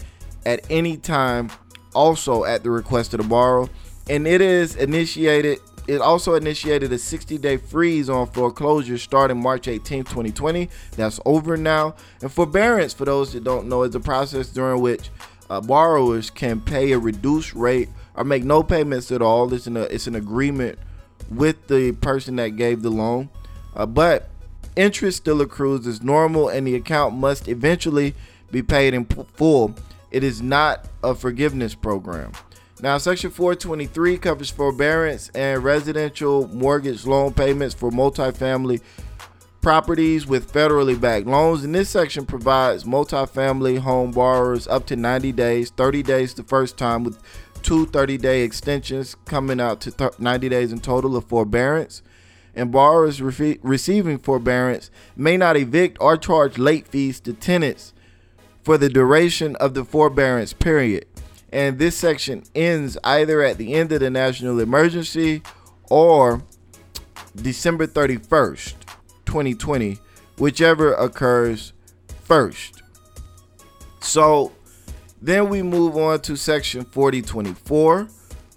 at 0.45 0.67
any 0.69 0.99
time, 0.99 1.51
also 1.95 2.45
at 2.45 2.63
the 2.63 2.71
request 2.71 3.15
of 3.15 3.23
the 3.23 3.29
borrower. 3.29 3.71
And 4.11 4.27
it 4.27 4.43
is 4.43 4.77
initiated, 4.77 5.61
it 5.89 6.01
also 6.01 6.35
initiated 6.35 6.93
a 6.93 6.99
60 6.99 7.39
day 7.39 7.57
freeze 7.57 8.09
on 8.09 8.27
foreclosure 8.29 8.99
starting 8.99 9.43
March 9.43 9.69
18, 9.69 10.05
2020. 10.05 10.69
That's 10.97 11.21
over 11.25 11.57
now. 11.57 11.95
And 12.21 12.33
forbearance, 12.33 12.93
for 12.93 13.05
those 13.05 13.33
that 13.33 13.45
don't 13.45 13.69
know, 13.69 13.83
is 13.83 13.95
a 13.95 14.01
process 14.01 14.49
during 14.49 14.81
which 14.81 15.11
uh, 15.51 15.61
borrowers 15.61 16.31
can 16.31 16.61
pay 16.61 16.93
a 16.93 16.99
reduced 16.99 17.55
rate 17.55 17.89
or 18.15 18.25
make 18.25 18.45
no 18.45 18.63
payments 18.63 19.11
at 19.11 19.23
all. 19.23 19.53
It's 19.53 19.67
an, 19.67 19.77
it's 19.77 20.07
an 20.07 20.15
agreement 20.15 20.79
with 21.31 21.69
the 21.69 21.93
person 21.93 22.37
that 22.37 22.51
gave 22.51 22.83
the 22.83 22.91
loan. 22.91 23.29
Uh, 23.75 23.87
but 23.87 24.29
interest 24.77 25.19
still 25.19 25.41
accrues 25.41 25.87
as 25.87 26.03
normal 26.03 26.49
and 26.49 26.67
the 26.67 26.75
account 26.75 27.15
must 27.15 27.49
eventually 27.49 28.15
be 28.51 28.63
paid 28.63 28.95
in 28.95 29.05
full. 29.05 29.75
It 30.11 30.23
is 30.23 30.43
not 30.43 30.87
a 31.03 31.15
forgiveness 31.15 31.75
program. 31.75 32.33
Now, 32.83 32.99
Section 32.99 33.31
423 33.31 34.19
covers 34.19 34.51
forbearance 34.51 35.29
and 35.37 35.63
residential 35.63 36.49
mortgage 36.49 37.07
loan 37.07 37.33
payments 37.33 37.77
for 37.77 37.93
multifamily 37.93 38.81
properties 39.61 40.27
with 40.27 40.53
federally 40.53 41.01
backed 41.01 41.29
loans. 41.29 41.63
And 41.63 41.73
this 41.73 41.91
section 41.91 42.27
provides 42.27 42.83
multifamily 42.83 43.79
home 43.79 44.11
borrowers 44.11 44.67
up 44.67 44.85
to 44.87 44.97
90 44.97 45.31
days, 45.31 45.71
30 45.71 46.03
days 46.03 46.35
the 46.35 46.43
first 46.43 46.77
time, 46.77 47.05
with 47.05 47.23
two 47.63 47.87
30 47.87 48.19
day 48.19 48.43
extensions 48.43 49.15
coming 49.27 49.61
out 49.61 49.81
to 49.83 50.11
90 50.19 50.49
days 50.49 50.73
in 50.73 50.81
total 50.81 51.17
of 51.17 51.25
forbearance. 51.27 52.03
And 52.53 52.73
borrowers 52.73 53.23
re- 53.23 53.61
receiving 53.63 54.19
forbearance 54.19 54.91
may 55.15 55.37
not 55.37 55.57
evict 55.57 55.99
or 56.01 56.17
charge 56.17 56.59
late 56.59 56.89
fees 56.89 57.21
to 57.21 57.33
tenants 57.33 57.93
for 58.65 58.77
the 58.77 58.89
duration 58.89 59.55
of 59.57 59.75
the 59.75 59.85
forbearance 59.85 60.53
period. 60.53 61.07
And 61.53 61.79
this 61.79 61.97
section 61.97 62.45
ends 62.55 62.97
either 63.05 63.43
at 63.43 63.59
the 63.59 63.75
end 63.75 63.93
of 63.93 64.01
the 64.01 64.11
national 64.11 64.59
emergency 64.59 65.43
or 65.91 66.43
December 67.37 67.87
31st, 67.87 68.75
2020, 69.27 69.99
whichever 70.39 70.95
occurs 70.95 71.75
first. 72.25 72.83
So 74.01 74.53
then 75.21 75.49
we 75.51 75.63
move 75.63 75.97
on 75.97 76.21
to 76.23 76.37
section 76.37 76.85
4024, 76.85 78.09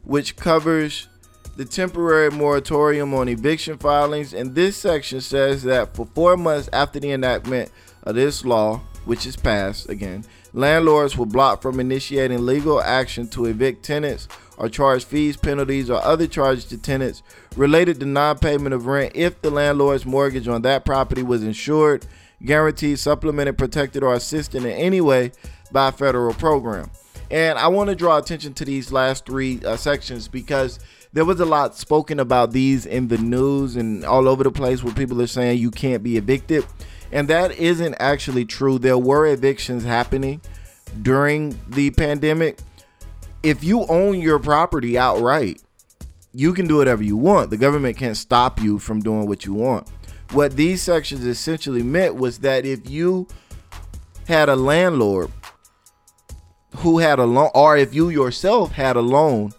which 0.03 0.35
covers 0.37 1.09
the 1.57 1.65
temporary 1.65 2.31
moratorium 2.31 3.13
on 3.13 3.27
eviction 3.29 3.77
filings. 3.77 4.33
And 4.33 4.55
this 4.55 4.77
section 4.77 5.21
says 5.21 5.63
that 5.63 5.95
for 5.95 6.05
four 6.15 6.37
months 6.37 6.69
after 6.73 6.99
the 6.99 7.11
enactment 7.11 7.71
of 8.03 8.15
this 8.15 8.43
law, 8.45 8.81
which 9.05 9.25
is 9.25 9.35
passed 9.35 9.89
again, 9.89 10.25
landlords 10.53 11.17
will 11.17 11.25
block 11.25 11.62
from 11.62 11.79
initiating 11.79 12.45
legal 12.45 12.81
action 12.81 13.27
to 13.29 13.45
evict 13.45 13.83
tenants 13.83 14.27
or 14.57 14.69
charge 14.69 15.05
fees, 15.05 15.38
penalties, 15.38 15.89
or 15.89 16.01
other 16.01 16.27
charges 16.27 16.65
to 16.65 16.77
tenants 16.77 17.24
related 17.55 18.00
to 18.00 18.05
non 18.05 18.38
payment 18.38 18.74
of 18.74 18.85
rent 18.85 19.12
if 19.15 19.41
the 19.41 19.50
landlord's 19.50 20.05
mortgage 20.05 20.47
on 20.47 20.62
that 20.63 20.85
property 20.85 21.24
was 21.24 21.43
insured, 21.43 22.05
guaranteed, 22.43 23.00
supplemented, 23.00 23.57
protected, 23.57 24.03
or 24.03 24.13
assisted 24.13 24.63
in 24.63 24.71
any 24.71 25.01
way 25.01 25.31
by 25.71 25.89
a 25.89 25.91
federal 25.91 26.33
program. 26.33 26.89
And 27.31 27.57
I 27.57 27.67
want 27.67 27.89
to 27.89 27.95
draw 27.95 28.17
attention 28.17 28.53
to 28.55 28.65
these 28.65 28.91
last 28.91 29.25
three 29.25 29.59
uh, 29.65 29.77
sections 29.77 30.27
because 30.27 30.79
there 31.12 31.25
was 31.25 31.39
a 31.39 31.45
lot 31.45 31.75
spoken 31.75 32.19
about 32.19 32.51
these 32.51 32.85
in 32.85 33.07
the 33.07 33.17
news 33.17 33.75
and 33.75 34.05
all 34.05 34.27
over 34.27 34.43
the 34.43 34.51
place 34.51 34.83
where 34.83 34.93
people 34.93 35.21
are 35.21 35.27
saying 35.27 35.59
you 35.59 35.71
can't 35.71 36.03
be 36.03 36.17
evicted. 36.17 36.65
And 37.12 37.27
that 37.27 37.51
isn't 37.51 37.95
actually 38.00 38.45
true. 38.45 38.79
There 38.79 38.97
were 38.97 39.27
evictions 39.27 39.83
happening 39.83 40.41
during 41.01 41.59
the 41.69 41.91
pandemic. 41.91 42.59
If 43.43 43.63
you 43.63 43.85
own 43.88 44.19
your 44.19 44.39
property 44.39 44.97
outright, 44.97 45.62
you 46.33 46.53
can 46.53 46.67
do 46.67 46.77
whatever 46.77 47.03
you 47.03 47.15
want. 47.15 47.50
The 47.50 47.57
government 47.57 47.97
can't 47.97 48.17
stop 48.17 48.62
you 48.62 48.79
from 48.79 49.00
doing 49.00 49.27
what 49.27 49.45
you 49.45 49.53
want. 49.53 49.88
What 50.31 50.55
these 50.55 50.81
sections 50.81 51.25
essentially 51.25 51.83
meant 51.83 52.15
was 52.15 52.39
that 52.39 52.65
if 52.65 52.89
you 52.89 53.27
had 54.27 54.50
a 54.50 54.55
landlord 54.55 55.31
who 56.77 56.97
had 56.97 57.19
a 57.19 57.25
loan, 57.25 57.51
or 57.53 57.77
if 57.77 57.93
you 57.93 58.09
yourself 58.09 58.71
had 58.71 58.97
a 58.97 59.01
loan 59.01 59.53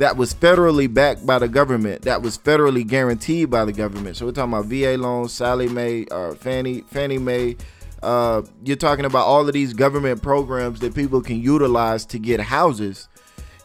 that 0.00 0.16
was 0.16 0.32
federally 0.32 0.92
backed 0.92 1.26
by 1.26 1.38
the 1.38 1.46
government, 1.46 2.00
that 2.02 2.22
was 2.22 2.38
federally 2.38 2.86
guaranteed 2.86 3.50
by 3.50 3.66
the 3.66 3.72
government. 3.72 4.16
So 4.16 4.24
we're 4.24 4.32
talking 4.32 4.54
about 4.54 4.64
VA 4.64 4.96
loans, 4.96 5.30
Sallie 5.30 5.68
Mae, 5.68 6.06
or 6.10 6.34
Fannie 6.36 6.80
Fannie 6.88 7.18
Mae. 7.18 7.58
Uh, 8.02 8.40
you're 8.64 8.78
talking 8.78 9.04
about 9.04 9.26
all 9.26 9.46
of 9.46 9.52
these 9.52 9.74
government 9.74 10.22
programs 10.22 10.80
that 10.80 10.94
people 10.94 11.20
can 11.20 11.38
utilize 11.38 12.06
to 12.06 12.18
get 12.18 12.40
houses. 12.40 13.08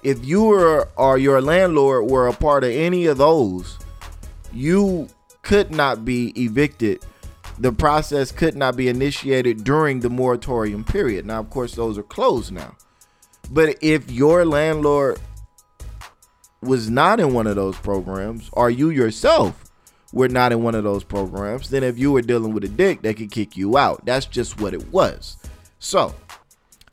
If 0.03 0.25
you 0.25 0.43
were 0.43 0.89
or 0.97 1.17
your 1.17 1.39
landlord 1.39 2.11
were 2.11 2.27
a 2.27 2.33
part 2.33 2.65
of 2.65 2.71
any 2.71 3.05
of 3.05 3.17
those, 3.17 3.79
you 4.51 5.07
could 5.41 5.71
not 5.71 6.03
be 6.03 6.33
evicted. 6.35 7.01
The 7.59 7.71
process 7.71 8.33
could 8.33 8.57
not 8.57 8.75
be 8.75 8.89
initiated 8.89 9.63
during 9.63 10.01
the 10.01 10.09
moratorium 10.09 10.83
period. 10.83 11.25
Now, 11.25 11.39
of 11.39 11.49
course, 11.49 11.75
those 11.75 11.97
are 11.97 12.03
closed 12.03 12.51
now. 12.51 12.75
But 13.49 13.77
if 13.81 14.11
your 14.11 14.43
landlord 14.43 15.17
was 16.65 16.89
not 16.89 17.19
in 17.19 17.33
one 17.33 17.47
of 17.47 17.55
those 17.55 17.77
programs, 17.77 18.49
or 18.53 18.69
you 18.69 18.89
yourself 18.89 19.71
were 20.13 20.29
not 20.29 20.51
in 20.51 20.63
one 20.63 20.75
of 20.75 20.83
those 20.83 21.03
programs, 21.03 21.69
then 21.69 21.83
if 21.83 21.97
you 21.97 22.11
were 22.11 22.21
dealing 22.21 22.53
with 22.53 22.63
a 22.63 22.69
dick, 22.69 23.01
they 23.01 23.13
could 23.13 23.31
kick 23.31 23.57
you 23.57 23.77
out. 23.77 24.05
That's 24.05 24.25
just 24.25 24.59
what 24.59 24.73
it 24.73 24.91
was. 24.91 25.37
So 25.79 26.15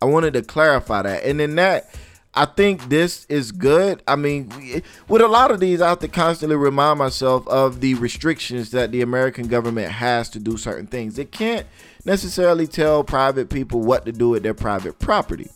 I 0.00 0.06
wanted 0.06 0.34
to 0.34 0.42
clarify 0.42 1.02
that. 1.02 1.24
And 1.24 1.38
then 1.38 1.54
that 1.56 1.94
I 2.34 2.46
think 2.46 2.88
this 2.88 3.26
is 3.26 3.52
good. 3.52 4.02
I 4.08 4.16
mean, 4.16 4.82
with 5.06 5.20
a 5.20 5.28
lot 5.28 5.50
of 5.50 5.60
these, 5.60 5.82
I 5.82 5.90
have 5.90 5.98
to 5.98 6.08
constantly 6.08 6.56
remind 6.56 6.98
myself 6.98 7.46
of 7.46 7.80
the 7.80 7.94
restrictions 7.94 8.70
that 8.70 8.90
the 8.90 9.02
American 9.02 9.48
government 9.48 9.92
has 9.92 10.30
to 10.30 10.38
do 10.38 10.56
certain 10.56 10.86
things. 10.86 11.18
It 11.18 11.30
can't 11.30 11.66
necessarily 12.06 12.66
tell 12.66 13.04
private 13.04 13.50
people 13.50 13.82
what 13.82 14.06
to 14.06 14.12
do 14.12 14.30
with 14.30 14.42
their 14.42 14.54
private 14.54 14.98
property. 14.98 15.50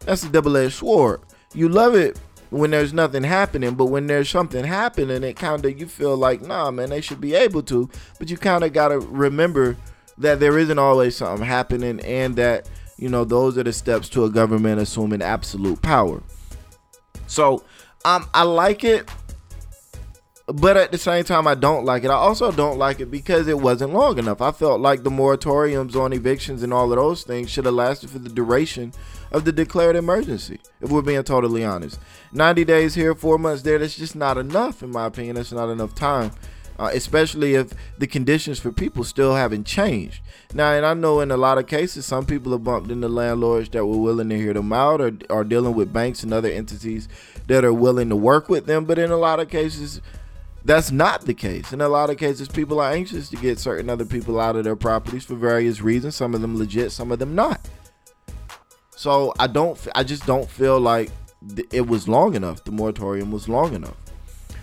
That's 0.00 0.24
a 0.24 0.28
double 0.28 0.56
edged 0.58 0.74
sword. 0.74 1.20
You 1.54 1.70
love 1.70 1.94
it 1.94 2.20
when 2.50 2.70
there's 2.70 2.92
nothing 2.92 3.24
happening, 3.24 3.74
but 3.74 3.86
when 3.86 4.06
there's 4.06 4.28
something 4.28 4.64
happening, 4.64 5.22
it 5.22 5.34
kind 5.34 5.64
of 5.64 5.78
you 5.78 5.86
feel 5.86 6.16
like, 6.16 6.42
nah, 6.42 6.70
man, 6.70 6.90
they 6.90 7.00
should 7.00 7.20
be 7.20 7.34
able 7.34 7.62
to. 7.64 7.90
But 8.18 8.30
you 8.30 8.36
kind 8.36 8.64
of 8.64 8.72
got 8.72 8.88
to 8.88 8.98
remember 8.98 9.76
that 10.18 10.40
there 10.40 10.58
isn't 10.58 10.78
always 10.78 11.16
something 11.16 11.46
happening, 11.46 12.00
and 12.00 12.36
that 12.36 12.68
you 12.96 13.08
know 13.08 13.24
those 13.24 13.58
are 13.58 13.64
the 13.64 13.72
steps 13.72 14.08
to 14.10 14.24
a 14.24 14.30
government 14.30 14.80
assuming 14.80 15.22
absolute 15.22 15.82
power. 15.82 16.22
So, 17.26 17.64
um, 18.04 18.28
I 18.34 18.42
like 18.42 18.84
it, 18.84 19.08
but 20.46 20.76
at 20.76 20.92
the 20.92 20.98
same 20.98 21.24
time, 21.24 21.46
I 21.46 21.54
don't 21.54 21.86
like 21.86 22.04
it. 22.04 22.10
I 22.10 22.14
also 22.14 22.52
don't 22.52 22.76
like 22.76 23.00
it 23.00 23.10
because 23.10 23.48
it 23.48 23.58
wasn't 23.58 23.94
long 23.94 24.18
enough. 24.18 24.42
I 24.42 24.52
felt 24.52 24.78
like 24.78 25.02
the 25.02 25.10
moratoriums 25.10 25.96
on 25.96 26.12
evictions 26.12 26.62
and 26.62 26.72
all 26.72 26.92
of 26.92 26.98
those 26.98 27.22
things 27.22 27.50
should 27.50 27.64
have 27.64 27.74
lasted 27.74 28.10
for 28.10 28.18
the 28.18 28.28
duration 28.28 28.92
of 29.32 29.46
the 29.46 29.52
declared 29.52 29.96
emergency, 29.96 30.60
if 30.82 30.90
we're 30.90 31.00
being 31.00 31.22
totally 31.22 31.64
honest. 31.64 31.98
90 32.32 32.64
days 32.66 32.94
here, 32.94 33.14
four 33.14 33.38
months 33.38 33.62
there, 33.62 33.78
that's 33.78 33.96
just 33.96 34.14
not 34.14 34.36
enough, 34.36 34.82
in 34.82 34.90
my 34.90 35.06
opinion. 35.06 35.36
That's 35.36 35.52
not 35.52 35.70
enough 35.70 35.94
time. 35.94 36.30
Uh, 36.76 36.90
especially 36.92 37.54
if 37.54 37.72
the 37.98 38.06
conditions 38.06 38.58
for 38.58 38.72
people 38.72 39.04
still 39.04 39.36
haven't 39.36 39.64
changed. 39.64 40.20
Now, 40.52 40.72
and 40.72 40.84
I 40.84 40.92
know 40.92 41.20
in 41.20 41.30
a 41.30 41.36
lot 41.36 41.56
of 41.56 41.68
cases, 41.68 42.04
some 42.04 42.26
people 42.26 42.50
have 42.50 42.64
bumped 42.64 42.90
into 42.90 43.08
landlords 43.08 43.68
that 43.70 43.86
were 43.86 43.96
willing 43.96 44.28
to 44.30 44.36
hear 44.36 44.52
them 44.52 44.72
out 44.72 45.00
or 45.00 45.12
are 45.30 45.44
dealing 45.44 45.74
with 45.74 45.92
banks 45.92 46.24
and 46.24 46.34
other 46.34 46.50
entities 46.50 47.08
that 47.46 47.64
are 47.64 47.72
willing 47.72 48.08
to 48.08 48.16
work 48.16 48.48
with 48.48 48.66
them. 48.66 48.86
But 48.86 48.98
in 48.98 49.12
a 49.12 49.16
lot 49.16 49.38
of 49.38 49.48
cases, 49.48 50.00
that's 50.64 50.90
not 50.90 51.22
the 51.22 51.34
case. 51.34 51.72
In 51.72 51.80
a 51.80 51.88
lot 51.88 52.10
of 52.10 52.16
cases, 52.16 52.48
people 52.48 52.80
are 52.80 52.90
anxious 52.90 53.28
to 53.28 53.36
get 53.36 53.58
certain 53.58 53.90
other 53.90 54.04
people 54.04 54.40
out 54.40 54.56
of 54.56 54.64
their 54.64 54.76
properties 54.76 55.24
for 55.24 55.34
various 55.34 55.80
reasons. 55.80 56.16
Some 56.16 56.34
of 56.34 56.40
them 56.40 56.56
legit, 56.56 56.90
some 56.90 57.12
of 57.12 57.18
them 57.18 57.34
not. 57.34 57.68
So 58.96 59.34
I 59.38 59.46
don't, 59.46 59.78
I 59.94 60.04
just 60.04 60.26
don't 60.26 60.48
feel 60.48 60.80
like 60.80 61.10
it 61.70 61.86
was 61.86 62.08
long 62.08 62.34
enough. 62.34 62.64
The 62.64 62.72
moratorium 62.72 63.30
was 63.30 63.48
long 63.48 63.74
enough. 63.74 63.96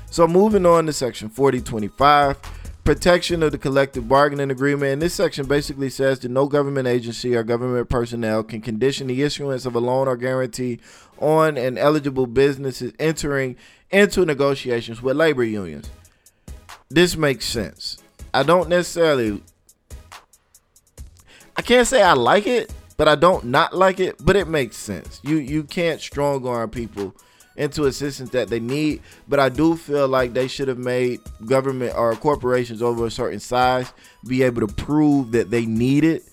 So 0.09 0.27
moving 0.27 0.65
on 0.65 0.87
to 0.87 0.93
section 0.93 1.29
4025, 1.29 2.37
protection 2.83 3.43
of 3.43 3.51
the 3.51 3.57
collective 3.57 4.07
bargaining 4.07 4.51
agreement. 4.51 4.93
And 4.93 5.01
this 5.01 5.13
section 5.13 5.45
basically 5.45 5.89
says 5.89 6.19
that 6.19 6.29
no 6.29 6.47
government 6.47 6.87
agency 6.87 7.35
or 7.35 7.43
government 7.43 7.89
personnel 7.89 8.43
can 8.43 8.61
condition 8.61 9.07
the 9.07 9.21
issuance 9.21 9.65
of 9.65 9.75
a 9.75 9.79
loan 9.79 10.07
or 10.07 10.17
guarantee 10.17 10.79
on 11.19 11.57
an 11.57 11.77
eligible 11.77 12.25
businesses 12.25 12.93
entering 12.99 13.55
into 13.91 14.25
negotiations 14.25 15.01
with 15.01 15.17
labor 15.17 15.43
unions. 15.43 15.89
This 16.89 17.15
makes 17.15 17.45
sense. 17.45 17.97
I 18.33 18.43
don't 18.43 18.69
necessarily 18.69 19.43
I 21.55 21.61
can't 21.61 21.87
say 21.87 22.01
I 22.01 22.13
like 22.13 22.47
it 22.47 22.73
but 23.01 23.07
I 23.07 23.15
don't 23.15 23.45
not 23.45 23.75
like 23.75 23.99
it, 23.99 24.23
but 24.23 24.35
it 24.35 24.47
makes 24.47 24.77
sense. 24.77 25.19
You 25.23 25.37
you 25.37 25.63
can't 25.63 25.99
strong 25.99 26.45
arm 26.45 26.69
people 26.69 27.15
into 27.55 27.85
assistance 27.85 28.29
that 28.31 28.47
they 28.47 28.59
need, 28.59 29.01
but 29.27 29.39
I 29.39 29.49
do 29.49 29.75
feel 29.75 30.07
like 30.07 30.33
they 30.33 30.47
should 30.47 30.67
have 30.67 30.77
made 30.77 31.19
government 31.45 31.93
or 31.95 32.15
corporations 32.15 32.81
over 32.81 33.05
a 33.05 33.11
certain 33.11 33.39
size 33.39 33.91
be 34.27 34.43
able 34.43 34.65
to 34.65 34.73
prove 34.73 35.31
that 35.33 35.51
they 35.51 35.65
needed 35.65 36.23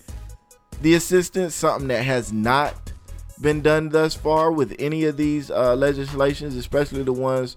the 0.81 0.95
assistance, 0.95 1.55
something 1.55 1.89
that 1.89 2.03
has 2.03 2.31
not 2.31 2.93
been 3.41 3.61
done 3.61 3.89
thus 3.89 4.15
far 4.15 4.51
with 4.51 4.75
any 4.79 5.05
of 5.05 5.17
these 5.17 5.51
uh, 5.51 5.75
legislations, 5.75 6.55
especially 6.55 7.03
the 7.03 7.13
ones 7.13 7.55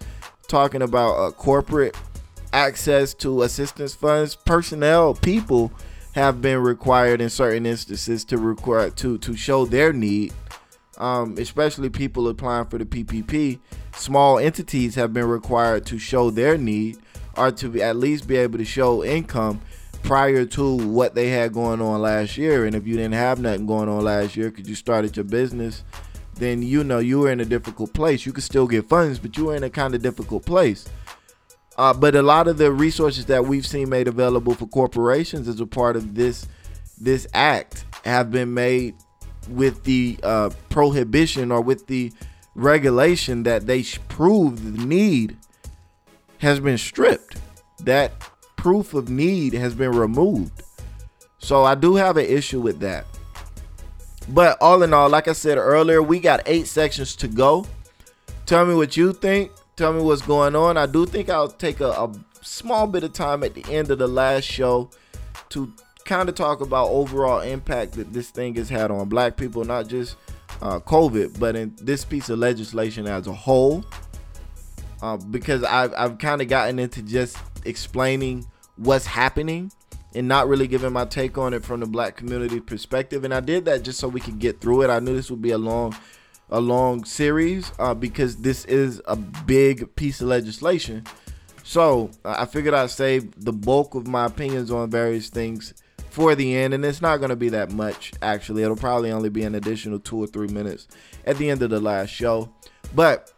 talking 0.48 0.82
about 0.82 1.14
uh, 1.14 1.30
corporate 1.30 1.96
access 2.52 3.14
to 3.14 3.42
assistance 3.42 3.94
funds. 3.94 4.34
Personnel, 4.34 5.14
people 5.14 5.72
have 6.12 6.42
been 6.42 6.58
required 6.58 7.20
in 7.20 7.30
certain 7.30 7.64
instances 7.64 8.24
to 8.26 8.38
require 8.38 8.90
to 8.90 9.18
to 9.18 9.34
show 9.34 9.64
their 9.64 9.92
need. 9.92 10.32
Um, 10.98 11.36
especially 11.38 11.88
people 11.88 12.28
applying 12.28 12.66
for 12.66 12.78
the 12.78 12.84
PPP, 12.84 13.58
small 13.94 14.38
entities 14.38 14.94
have 14.94 15.12
been 15.12 15.26
required 15.26 15.86
to 15.86 15.98
show 15.98 16.30
their 16.30 16.58
need 16.58 16.98
or 17.36 17.50
to 17.50 17.80
at 17.80 17.96
least 17.96 18.28
be 18.28 18.36
able 18.36 18.58
to 18.58 18.64
show 18.64 19.02
income 19.02 19.60
prior 20.02 20.44
to 20.44 20.76
what 20.88 21.14
they 21.14 21.28
had 21.28 21.52
going 21.52 21.80
on 21.80 22.02
last 22.02 22.36
year. 22.36 22.66
And 22.66 22.74
if 22.74 22.86
you 22.86 22.96
didn't 22.96 23.14
have 23.14 23.40
nothing 23.40 23.66
going 23.66 23.88
on 23.88 24.04
last 24.04 24.36
year 24.36 24.50
because 24.50 24.68
you 24.68 24.74
started 24.74 25.16
your 25.16 25.24
business, 25.24 25.84
then 26.34 26.62
you 26.62 26.84
know 26.84 26.98
you 26.98 27.20
were 27.20 27.30
in 27.30 27.40
a 27.40 27.44
difficult 27.44 27.92
place. 27.94 28.26
You 28.26 28.32
could 28.32 28.44
still 28.44 28.66
get 28.66 28.88
funds, 28.88 29.18
but 29.18 29.36
you 29.36 29.46
were 29.46 29.56
in 29.56 29.64
a 29.64 29.70
kind 29.70 29.94
of 29.94 30.02
difficult 30.02 30.44
place. 30.44 30.86
Uh, 31.78 31.94
but 31.94 32.14
a 32.14 32.22
lot 32.22 32.48
of 32.48 32.58
the 32.58 32.70
resources 32.70 33.26
that 33.26 33.46
we've 33.46 33.66
seen 33.66 33.88
made 33.88 34.08
available 34.08 34.54
for 34.54 34.66
corporations 34.66 35.48
as 35.48 35.60
a 35.60 35.66
part 35.66 35.96
of 35.96 36.14
this 36.14 36.46
this 37.00 37.26
act 37.34 37.84
have 38.04 38.30
been 38.30 38.52
made 38.54 38.94
with 39.48 39.84
the 39.84 40.18
uh, 40.22 40.50
prohibition 40.68 41.50
or 41.50 41.60
with 41.60 41.86
the 41.86 42.12
regulation 42.54 43.42
that 43.44 43.66
they 43.66 43.82
prove 44.08 44.78
the 44.78 44.84
need 44.84 45.36
has 46.38 46.60
been 46.60 46.78
stripped. 46.78 47.36
That 47.80 48.12
proof 48.56 48.94
of 48.94 49.08
need 49.08 49.54
has 49.54 49.74
been 49.74 49.92
removed. 49.92 50.62
So 51.38 51.64
I 51.64 51.74
do 51.74 51.96
have 51.96 52.16
an 52.16 52.26
issue 52.26 52.60
with 52.60 52.80
that. 52.80 53.06
But 54.28 54.56
all 54.60 54.82
in 54.82 54.94
all, 54.94 55.08
like 55.08 55.26
I 55.26 55.32
said 55.32 55.58
earlier, 55.58 56.00
we 56.00 56.20
got 56.20 56.42
eight 56.46 56.68
sections 56.68 57.16
to 57.16 57.28
go. 57.28 57.66
Tell 58.46 58.64
me 58.64 58.74
what 58.74 58.96
you 58.96 59.12
think 59.12 59.50
tell 59.76 59.92
me 59.92 60.02
what's 60.02 60.22
going 60.22 60.54
on. 60.54 60.76
I 60.76 60.86
do 60.86 61.06
think 61.06 61.28
I'll 61.28 61.48
take 61.48 61.80
a, 61.80 61.90
a 61.90 62.12
small 62.42 62.86
bit 62.86 63.04
of 63.04 63.12
time 63.12 63.42
at 63.42 63.54
the 63.54 63.64
end 63.72 63.90
of 63.90 63.98
the 63.98 64.08
last 64.08 64.44
show 64.44 64.90
to 65.50 65.72
kind 66.04 66.28
of 66.28 66.34
talk 66.34 66.60
about 66.60 66.88
overall 66.88 67.40
impact 67.40 67.92
that 67.92 68.12
this 68.12 68.30
thing 68.30 68.54
has 68.56 68.68
had 68.68 68.90
on 68.90 69.08
black 69.08 69.36
people, 69.36 69.64
not 69.64 69.88
just 69.88 70.16
uh, 70.60 70.80
COVID, 70.80 71.38
but 71.38 71.56
in 71.56 71.74
this 71.80 72.04
piece 72.04 72.28
of 72.28 72.38
legislation 72.38 73.06
as 73.06 73.26
a 73.26 73.32
whole. 73.32 73.84
Uh, 75.00 75.16
because 75.16 75.64
I've, 75.64 75.92
I've 75.96 76.18
kind 76.18 76.40
of 76.40 76.48
gotten 76.48 76.78
into 76.78 77.02
just 77.02 77.36
explaining 77.64 78.46
what's 78.76 79.06
happening 79.06 79.72
and 80.14 80.28
not 80.28 80.48
really 80.48 80.68
giving 80.68 80.92
my 80.92 81.04
take 81.04 81.38
on 81.38 81.54
it 81.54 81.64
from 81.64 81.80
the 81.80 81.86
black 81.86 82.16
community 82.16 82.60
perspective. 82.60 83.24
And 83.24 83.34
I 83.34 83.40
did 83.40 83.64
that 83.64 83.82
just 83.82 83.98
so 83.98 84.08
we 84.08 84.20
could 84.20 84.38
get 84.38 84.60
through 84.60 84.82
it. 84.82 84.90
I 84.90 85.00
knew 85.00 85.16
this 85.16 85.30
would 85.30 85.42
be 85.42 85.50
a 85.50 85.58
long 85.58 85.96
a 86.50 86.60
long 86.60 87.02
series 87.04 87.72
uh, 87.78 87.94
because 87.94 88.36
this 88.36 88.66
is 88.66 89.00
a 89.06 89.16
big 89.16 89.96
piece 89.96 90.20
of 90.20 90.28
legislation. 90.28 91.04
So 91.64 92.10
I 92.24 92.44
figured 92.44 92.74
I'd 92.74 92.90
save 92.90 93.42
the 93.42 93.52
bulk 93.52 93.94
of 93.94 94.06
my 94.06 94.26
opinions 94.26 94.70
on 94.70 94.90
various 94.90 95.30
things 95.30 95.72
for 96.12 96.34
the 96.34 96.54
end, 96.54 96.74
and 96.74 96.84
it's 96.84 97.00
not 97.00 97.16
going 97.16 97.30
to 97.30 97.36
be 97.36 97.48
that 97.48 97.72
much 97.72 98.12
actually. 98.20 98.62
It'll 98.62 98.76
probably 98.76 99.10
only 99.10 99.30
be 99.30 99.44
an 99.44 99.54
additional 99.54 99.98
two 99.98 100.22
or 100.22 100.26
three 100.26 100.46
minutes 100.46 100.86
at 101.24 101.38
the 101.38 101.48
end 101.48 101.62
of 101.62 101.70
the 101.70 101.80
last 101.80 102.10
show. 102.10 102.52
But 102.94 103.32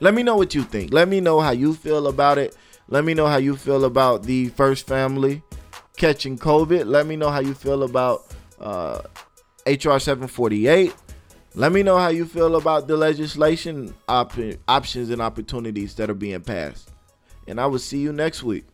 let 0.00 0.12
me 0.12 0.24
know 0.24 0.36
what 0.36 0.56
you 0.56 0.64
think. 0.64 0.92
Let 0.92 1.08
me 1.08 1.20
know 1.20 1.38
how 1.38 1.52
you 1.52 1.72
feel 1.72 2.08
about 2.08 2.36
it. 2.36 2.56
Let 2.88 3.04
me 3.04 3.14
know 3.14 3.28
how 3.28 3.36
you 3.36 3.56
feel 3.56 3.84
about 3.84 4.24
the 4.24 4.48
first 4.48 4.88
family 4.88 5.40
catching 5.96 6.36
COVID. 6.36 6.84
Let 6.86 7.06
me 7.06 7.14
know 7.14 7.30
how 7.30 7.38
you 7.38 7.54
feel 7.54 7.84
about 7.84 8.34
uh, 8.58 9.02
HR 9.64 10.00
748. 10.00 10.92
Let 11.54 11.70
me 11.70 11.84
know 11.84 11.96
how 11.96 12.08
you 12.08 12.26
feel 12.26 12.56
about 12.56 12.88
the 12.88 12.96
legislation 12.96 13.94
op- 14.08 14.34
options 14.66 15.10
and 15.10 15.22
opportunities 15.22 15.94
that 15.94 16.10
are 16.10 16.14
being 16.14 16.40
passed. 16.40 16.90
And 17.46 17.60
I 17.60 17.66
will 17.66 17.78
see 17.78 17.98
you 17.98 18.12
next 18.12 18.42
week. 18.42 18.64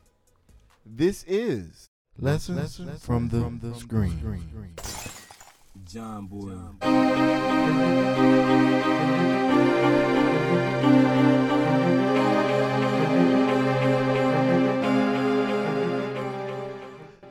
This 0.86 1.22
is 1.28 1.89
Lessons, 2.18 2.58
Lessons 2.58 3.04
from, 3.04 3.28
the, 3.28 3.40
from 3.40 3.60
the 3.60 3.74
Screen. 3.74 4.18
screen. 4.18 4.74
John 5.86 6.26
Boy. 6.26 6.56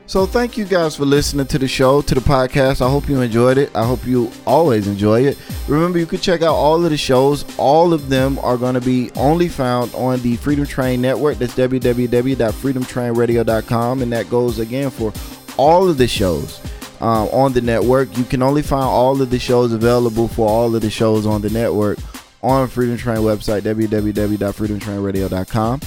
So 0.09 0.25
thank 0.25 0.57
you 0.57 0.65
guys 0.65 0.95
for 0.95 1.05
listening 1.05 1.45
to 1.45 1.59
the 1.59 1.67
show, 1.67 2.01
to 2.01 2.15
the 2.15 2.21
podcast. 2.21 2.83
I 2.83 2.89
hope 2.89 3.07
you 3.07 3.21
enjoyed 3.21 3.59
it. 3.59 3.69
I 3.75 3.85
hope 3.85 4.07
you 4.07 4.31
always 4.47 4.87
enjoy 4.87 5.27
it. 5.27 5.37
Remember, 5.67 5.99
you 5.99 6.07
can 6.07 6.17
check 6.17 6.41
out 6.41 6.55
all 6.55 6.83
of 6.83 6.89
the 6.89 6.97
shows. 6.97 7.45
All 7.59 7.93
of 7.93 8.09
them 8.09 8.39
are 8.39 8.57
going 8.57 8.73
to 8.73 8.81
be 8.81 9.11
only 9.15 9.47
found 9.47 9.93
on 9.93 10.19
the 10.21 10.35
Freedom 10.37 10.65
Train 10.65 10.99
Network. 10.99 11.37
That's 11.37 11.53
www.freedomtrainradio.com, 11.53 14.01
and 14.01 14.11
that 14.11 14.31
goes 14.31 14.57
again 14.57 14.89
for 14.89 15.13
all 15.57 15.87
of 15.87 15.99
the 15.99 16.07
shows 16.07 16.59
uh, 17.01 17.27
on 17.27 17.53
the 17.53 17.61
network. 17.61 18.17
You 18.17 18.23
can 18.23 18.41
only 18.41 18.63
find 18.63 18.85
all 18.85 19.21
of 19.21 19.29
the 19.29 19.37
shows 19.37 19.73
available 19.73 20.27
for 20.27 20.49
all 20.49 20.75
of 20.75 20.81
the 20.81 20.89
shows 20.89 21.27
on 21.27 21.43
the 21.43 21.51
network 21.51 21.99
on 22.41 22.67
Freedom 22.67 22.97
Train 22.97 23.17
website, 23.17 23.61
www.freedomtrainradio.com. 23.61 25.81